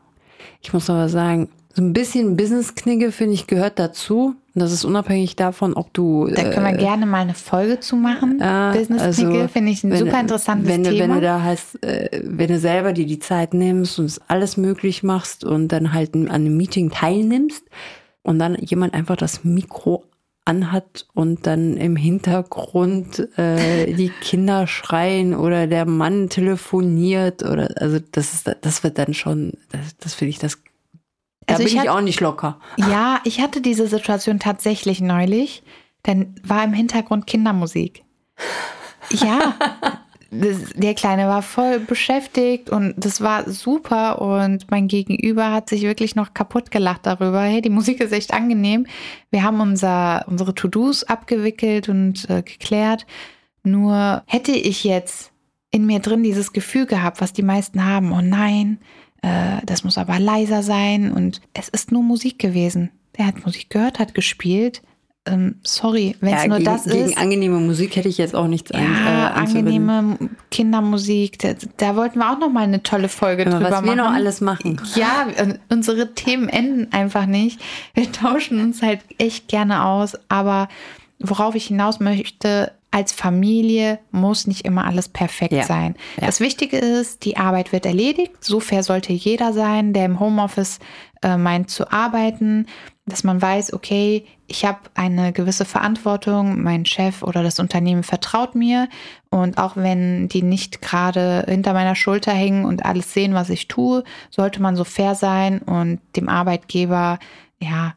Ich 0.62 0.72
muss 0.72 0.88
aber 0.90 1.08
sagen, 1.08 1.48
so 1.74 1.82
ein 1.82 1.92
bisschen 1.92 2.36
Business-Knigge, 2.36 3.12
finde 3.12 3.34
ich, 3.34 3.46
gehört 3.46 3.78
dazu. 3.78 4.34
Und 4.54 4.60
das 4.60 4.72
ist 4.72 4.86
unabhängig 4.86 5.36
davon, 5.36 5.74
ob 5.74 5.92
du. 5.92 6.26
Da 6.28 6.44
können 6.44 6.64
wir 6.64 6.72
äh, 6.72 6.78
gerne 6.78 7.04
mal 7.04 7.20
eine 7.20 7.34
Folge 7.34 7.80
zu 7.80 7.96
machen. 7.96 8.40
Äh, 8.40 8.72
Business-Knigge 8.72 9.40
also, 9.40 9.48
finde 9.48 9.72
ich 9.72 9.84
ein 9.84 9.90
wenn, 9.90 9.98
super 9.98 10.20
interessantes 10.20 10.68
wenn, 10.68 10.84
Thema. 10.84 10.98
Wenn 10.98 11.14
du 11.16 11.20
da 11.20 11.42
hast, 11.42 11.82
äh, 11.82 12.22
wenn 12.24 12.48
du 12.48 12.58
selber 12.58 12.94
dir 12.94 13.04
die 13.04 13.18
Zeit 13.18 13.52
nimmst 13.52 13.98
und 13.98 14.06
es 14.06 14.18
alles 14.28 14.56
möglich 14.56 15.02
machst 15.02 15.44
und 15.44 15.68
dann 15.68 15.92
halt 15.92 16.14
an 16.14 16.30
einem 16.30 16.56
Meeting 16.56 16.90
teilnimmst 16.90 17.64
und 18.22 18.38
dann 18.38 18.54
jemand 18.54 18.94
einfach 18.94 19.16
das 19.16 19.44
Mikro 19.44 20.04
anhat 20.46 21.06
und 21.12 21.46
dann 21.46 21.76
im 21.76 21.96
Hintergrund 21.96 23.36
äh, 23.36 23.92
die 23.92 24.08
Kinder 24.08 24.66
schreien 24.66 25.34
oder 25.34 25.66
der 25.66 25.86
Mann 25.86 26.28
telefoniert 26.28 27.42
oder 27.42 27.68
also 27.76 27.98
das 28.12 28.32
ist 28.32 28.56
das 28.62 28.84
wird 28.84 28.96
dann 28.98 29.12
schon 29.12 29.54
das, 29.72 29.96
das 29.98 30.14
finde 30.14 30.30
ich 30.30 30.38
das 30.38 30.58
da 31.46 31.54
also 31.54 31.64
bin 31.64 31.72
ich, 31.72 31.78
hatte, 31.78 31.92
auch 31.92 32.00
nicht 32.00 32.20
locker. 32.20 32.58
Ja, 32.76 33.20
ich 33.24 33.40
hatte 33.40 33.60
diese 33.60 33.86
Situation 33.86 34.40
tatsächlich 34.40 35.00
neulich. 35.00 35.62
Dann 36.02 36.34
war 36.42 36.64
im 36.64 36.72
Hintergrund 36.72 37.26
Kindermusik. 37.26 38.04
Ja, 39.10 39.54
das, 40.40 40.72
der 40.74 40.94
Kleine 40.94 41.28
war 41.28 41.42
voll 41.42 41.80
beschäftigt 41.80 42.70
und 42.70 42.94
das 42.96 43.20
war 43.20 43.48
super. 43.50 44.20
Und 44.20 44.70
mein 44.70 44.88
Gegenüber 44.88 45.52
hat 45.52 45.68
sich 45.68 45.82
wirklich 45.82 46.14
noch 46.16 46.34
kaputt 46.34 46.70
gelacht 46.70 47.06
darüber. 47.06 47.42
Hey, 47.42 47.62
die 47.62 47.70
Musik 47.70 48.00
ist 48.00 48.12
echt 48.12 48.32
angenehm. 48.32 48.86
Wir 49.30 49.42
haben 49.42 49.60
unser, 49.60 50.24
unsere 50.28 50.54
To-Dos 50.54 51.04
abgewickelt 51.04 51.88
und 51.88 52.28
äh, 52.30 52.42
geklärt. 52.42 53.06
Nur 53.62 54.22
hätte 54.26 54.52
ich 54.52 54.84
jetzt 54.84 55.32
in 55.70 55.86
mir 55.86 55.98
drin 55.98 56.22
dieses 56.22 56.52
Gefühl 56.52 56.86
gehabt, 56.86 57.20
was 57.20 57.32
die 57.32 57.42
meisten 57.42 57.84
haben, 57.84 58.12
oh 58.12 58.22
nein, 58.22 58.78
äh, 59.22 59.58
das 59.66 59.84
muss 59.84 59.98
aber 59.98 60.18
leiser 60.18 60.62
sein 60.62 61.12
und 61.12 61.40
es 61.52 61.68
ist 61.68 61.92
nur 61.92 62.02
Musik 62.02 62.38
gewesen. 62.38 62.90
Der 63.18 63.26
hat 63.26 63.44
Musik 63.44 63.70
gehört, 63.70 63.98
hat 63.98 64.14
gespielt. 64.14 64.82
Ähm, 65.26 65.56
sorry, 65.62 66.16
wenn 66.20 66.34
es 66.34 66.42
ja, 66.42 66.48
nur 66.48 66.58
gegen, 66.58 66.70
das 66.70 66.84
gegen 66.84 66.96
ist. 66.96 67.08
Gegen 67.08 67.18
angenehme 67.18 67.58
Musik 67.58 67.96
hätte 67.96 68.08
ich 68.08 68.16
jetzt 68.16 68.34
auch 68.34 68.46
nichts 68.46 68.70
ja, 68.72 68.78
ein, 68.78 68.86
äh, 68.86 69.40
angenehme 69.40 70.16
Kindermusik. 70.50 71.38
Da, 71.40 71.54
da, 71.76 71.96
wollten 71.96 72.20
wir 72.20 72.32
auch 72.32 72.38
noch 72.38 72.50
mal 72.50 72.64
eine 72.64 72.82
tolle 72.82 73.08
Folge 73.08 73.44
ja, 73.44 73.50
drüber 73.50 73.64
was 73.64 73.70
machen. 73.70 73.86
Was 73.86 73.96
wir 73.96 74.02
noch 74.02 74.12
alles 74.12 74.40
machen. 74.40 74.80
Ja, 74.94 75.26
unsere 75.68 76.14
Themen 76.14 76.48
enden 76.48 76.92
einfach 76.92 77.26
nicht. 77.26 77.60
Wir 77.94 78.10
tauschen 78.12 78.60
uns 78.60 78.82
halt 78.82 79.00
echt 79.18 79.48
gerne 79.48 79.84
aus, 79.84 80.16
aber 80.28 80.68
worauf 81.18 81.54
ich 81.54 81.66
hinaus 81.66 82.00
möchte, 82.00 82.72
als 82.90 83.12
Familie 83.12 83.98
muss 84.10 84.46
nicht 84.46 84.64
immer 84.64 84.86
alles 84.86 85.08
perfekt 85.08 85.52
Ja. 85.52 85.64
sein. 85.64 85.96
Ja. 86.20 86.26
Das 86.26 86.40
Wichtige 86.40 86.78
ist, 86.78 87.24
die 87.24 87.36
Arbeit 87.36 87.72
wird 87.72 87.84
erledigt. 87.84 88.42
So 88.42 88.60
fair 88.60 88.82
sollte 88.82 89.12
jeder 89.12 89.52
sein, 89.52 89.92
der 89.92 90.06
im 90.06 90.18
Homeoffice 90.20 90.78
äh, 91.22 91.36
meint 91.36 91.70
zu 91.70 91.90
arbeiten, 91.92 92.66
dass 93.04 93.22
man 93.22 93.40
weiß, 93.40 93.72
okay, 93.72 94.24
ich 94.48 94.64
habe 94.64 94.78
eine 94.94 95.32
gewisse 95.32 95.64
Verantwortung, 95.64 96.62
mein 96.62 96.86
Chef 96.86 97.22
oder 97.22 97.42
das 97.42 97.58
Unternehmen 97.60 98.02
vertraut 98.02 98.54
mir 98.54 98.88
und 99.30 99.58
auch 99.58 99.76
wenn 99.76 100.28
die 100.28 100.42
nicht 100.42 100.82
gerade 100.82 101.44
hinter 101.46 101.72
meiner 101.72 101.94
Schulter 101.94 102.32
hängen 102.32 102.64
und 102.64 102.84
alles 102.84 103.12
sehen, 103.12 103.34
was 103.34 103.50
ich 103.50 103.68
tue, 103.68 104.04
sollte 104.30 104.60
man 104.62 104.74
so 104.76 104.84
fair 104.84 105.14
sein 105.14 105.60
und 105.60 106.00
dem 106.16 106.28
Arbeitgeber, 106.28 107.18
ja, 107.60 107.94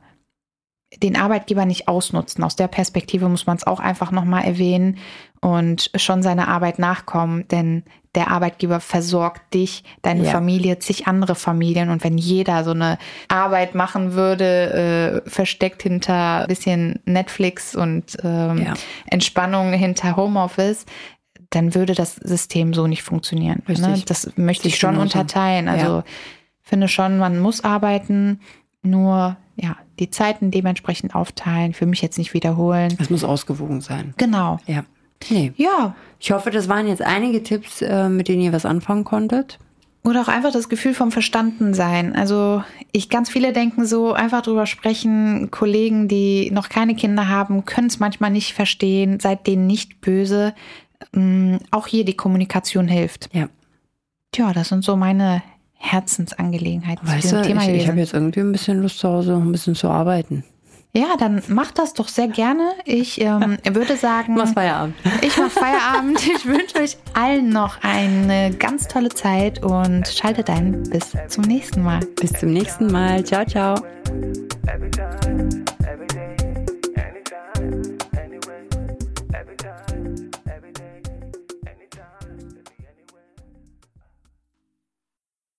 den 1.01 1.15
Arbeitgeber 1.15 1.65
nicht 1.65 1.88
ausnutzen. 1.88 2.43
Aus 2.43 2.55
der 2.55 2.67
Perspektive 2.67 3.29
muss 3.29 3.45
man 3.45 3.57
es 3.57 3.65
auch 3.65 3.79
einfach 3.79 4.12
nochmal 4.12 4.43
erwähnen 4.45 4.97
und 5.41 5.91
schon 5.95 6.21
seiner 6.23 6.47
Arbeit 6.47 6.79
nachkommen, 6.79 7.47
denn 7.47 7.83
der 8.15 8.31
Arbeitgeber 8.31 8.79
versorgt 8.79 9.53
dich, 9.53 9.83
deine 10.01 10.25
Ja. 10.25 10.31
Familie, 10.31 10.79
zig 10.79 11.07
andere 11.07 11.35
Familien 11.35 11.89
und 11.89 12.03
wenn 12.03 12.17
jeder 12.17 12.63
so 12.63 12.71
eine 12.71 12.97
Arbeit 13.27 13.75
machen 13.75 14.13
würde, 14.13 15.23
äh, 15.25 15.29
versteckt 15.29 15.83
hinter 15.83 16.41
ein 16.41 16.47
bisschen 16.47 16.99
Netflix 17.05 17.75
und 17.75 18.17
ähm, 18.23 18.63
Ja. 18.63 18.73
Entspannung 19.05 19.71
hinter 19.73 20.15
Homeoffice, 20.15 20.85
dann 21.51 21.75
würde 21.75 21.93
das 21.93 22.15
System 22.15 22.73
so 22.73 22.88
nicht 22.88 23.03
funktionieren. 23.03 23.63
Ne? 23.67 24.01
Das 24.05 24.31
möchte 24.35 24.67
ich 24.67 24.77
schon 24.77 24.97
unterteilen. 24.97 25.67
Also 25.67 25.97
Ja. 25.97 26.03
finde 26.62 26.88
schon, 26.88 27.17
man 27.19 27.39
muss 27.39 27.63
arbeiten, 27.63 28.39
nur 28.82 29.38
ja, 29.56 29.76
die 30.00 30.10
Zeiten 30.10 30.52
dementsprechend 30.52 31.15
aufteilen, 31.15 31.74
für 31.74 31.86
mich 31.86 32.02
jetzt 32.02 32.18
nicht 32.18 32.34
wiederholen. 32.34 32.96
Es 33.00 33.10
muss 33.10 33.24
ausgewogen 33.24 33.82
sein. 33.82 34.13
Genau. 34.18 34.60
Ja. 34.65 34.86
Nee. 35.30 35.52
Ja. 35.58 35.96
Ich 36.20 36.32
hoffe, 36.32 36.50
das 36.50 36.70
waren 36.70 36.88
jetzt 36.88 37.02
einige 37.02 37.44
Tipps, 37.44 37.82
äh, 37.82 38.08
mit 38.08 38.28
denen 38.28 38.42
ihr 38.42 38.54
was 38.54 38.65
anfangen 38.65 39.04
konntet. 39.04 39.60
Oder 40.06 40.22
auch 40.22 40.28
einfach 40.30 40.54
das 40.54 40.70
Gefühl 40.70 40.94
vom 40.94 41.12
Verstandensein. 41.12 42.15
Also 42.15 42.63
ich 42.94 43.10
ganz 43.10 43.30
viele 43.30 43.52
denken 43.52 43.86
so, 43.86 44.13
einfach 44.13 44.42
drüber 44.42 44.65
sprechen. 44.65 45.52
Kollegen, 45.52 46.08
die 46.08 46.52
noch 46.52 46.70
keine 46.70 46.96
Kinder 46.96 47.28
haben, 47.28 47.65
können 47.65 47.88
es 47.88 48.00
manchmal 48.00 48.32
nicht 48.32 48.54
verstehen, 48.54 49.20
seid 49.20 49.46
denen 49.46 49.68
nicht 49.68 50.00
böse. 50.00 50.54
Mm, 51.12 51.58
Auch 51.72 51.88
hier 51.88 52.06
die 52.06 52.15
Kommunikation 52.15 52.88
hilft. 52.88 53.30
Ja. 53.34 53.50
Tja, 54.32 54.54
das 54.54 54.70
sind 54.70 54.86
so 54.86 54.96
meine 54.96 55.44
Herzensangelegenheiten 55.80 57.08
zu 57.08 57.13
Weißt 57.13 57.24
diesem 57.24 57.42
du, 57.42 57.48
Thema 57.48 57.63
ich, 57.63 57.70
ich 57.70 57.88
habe 57.88 58.00
jetzt 58.00 58.13
irgendwie 58.13 58.42
ein 58.42 58.52
bisschen 58.52 58.82
Lust 58.82 59.00
zu 59.00 59.10
Hause, 59.10 59.34
ein 59.34 59.52
bisschen 59.52 59.76
zu 59.76 59.88
arbeiten. 59.88 60.44
Ja, 60.94 61.15
dann 61.20 61.42
mach 61.48 61.72
das 61.72 61.94
doch 61.94 62.08
sehr 62.08 62.28
gerne. 62.28 62.72
Ich 62.84 63.22
ähm, 63.22 63.58
würde 63.72 63.96
sagen, 63.96 64.34
Mach's 64.34 64.54
Feierabend. 64.54 64.96
ich 65.22 65.38
mache 65.38 65.52
Feierabend. 65.52 66.20
Ich 66.28 66.46
wünsche 66.46 66.80
euch 66.80 66.98
allen 67.13 67.50
noch 67.50 67.78
eine 67.82 68.52
ganz 68.58 68.88
tolle 68.88 69.10
Zeit 69.10 69.63
und 69.63 70.08
schaltet 70.08 70.50
ein. 70.50 70.84
Bis 70.89 71.13
zum 71.28 71.44
nächsten 71.44 71.84
Mal. 71.84 72.00
Bis 72.20 72.34
zum 72.34 72.52
nächsten 72.52 72.88
Mal. 72.92 73.24
Ciao, 73.24 73.46
ciao. 73.46 73.76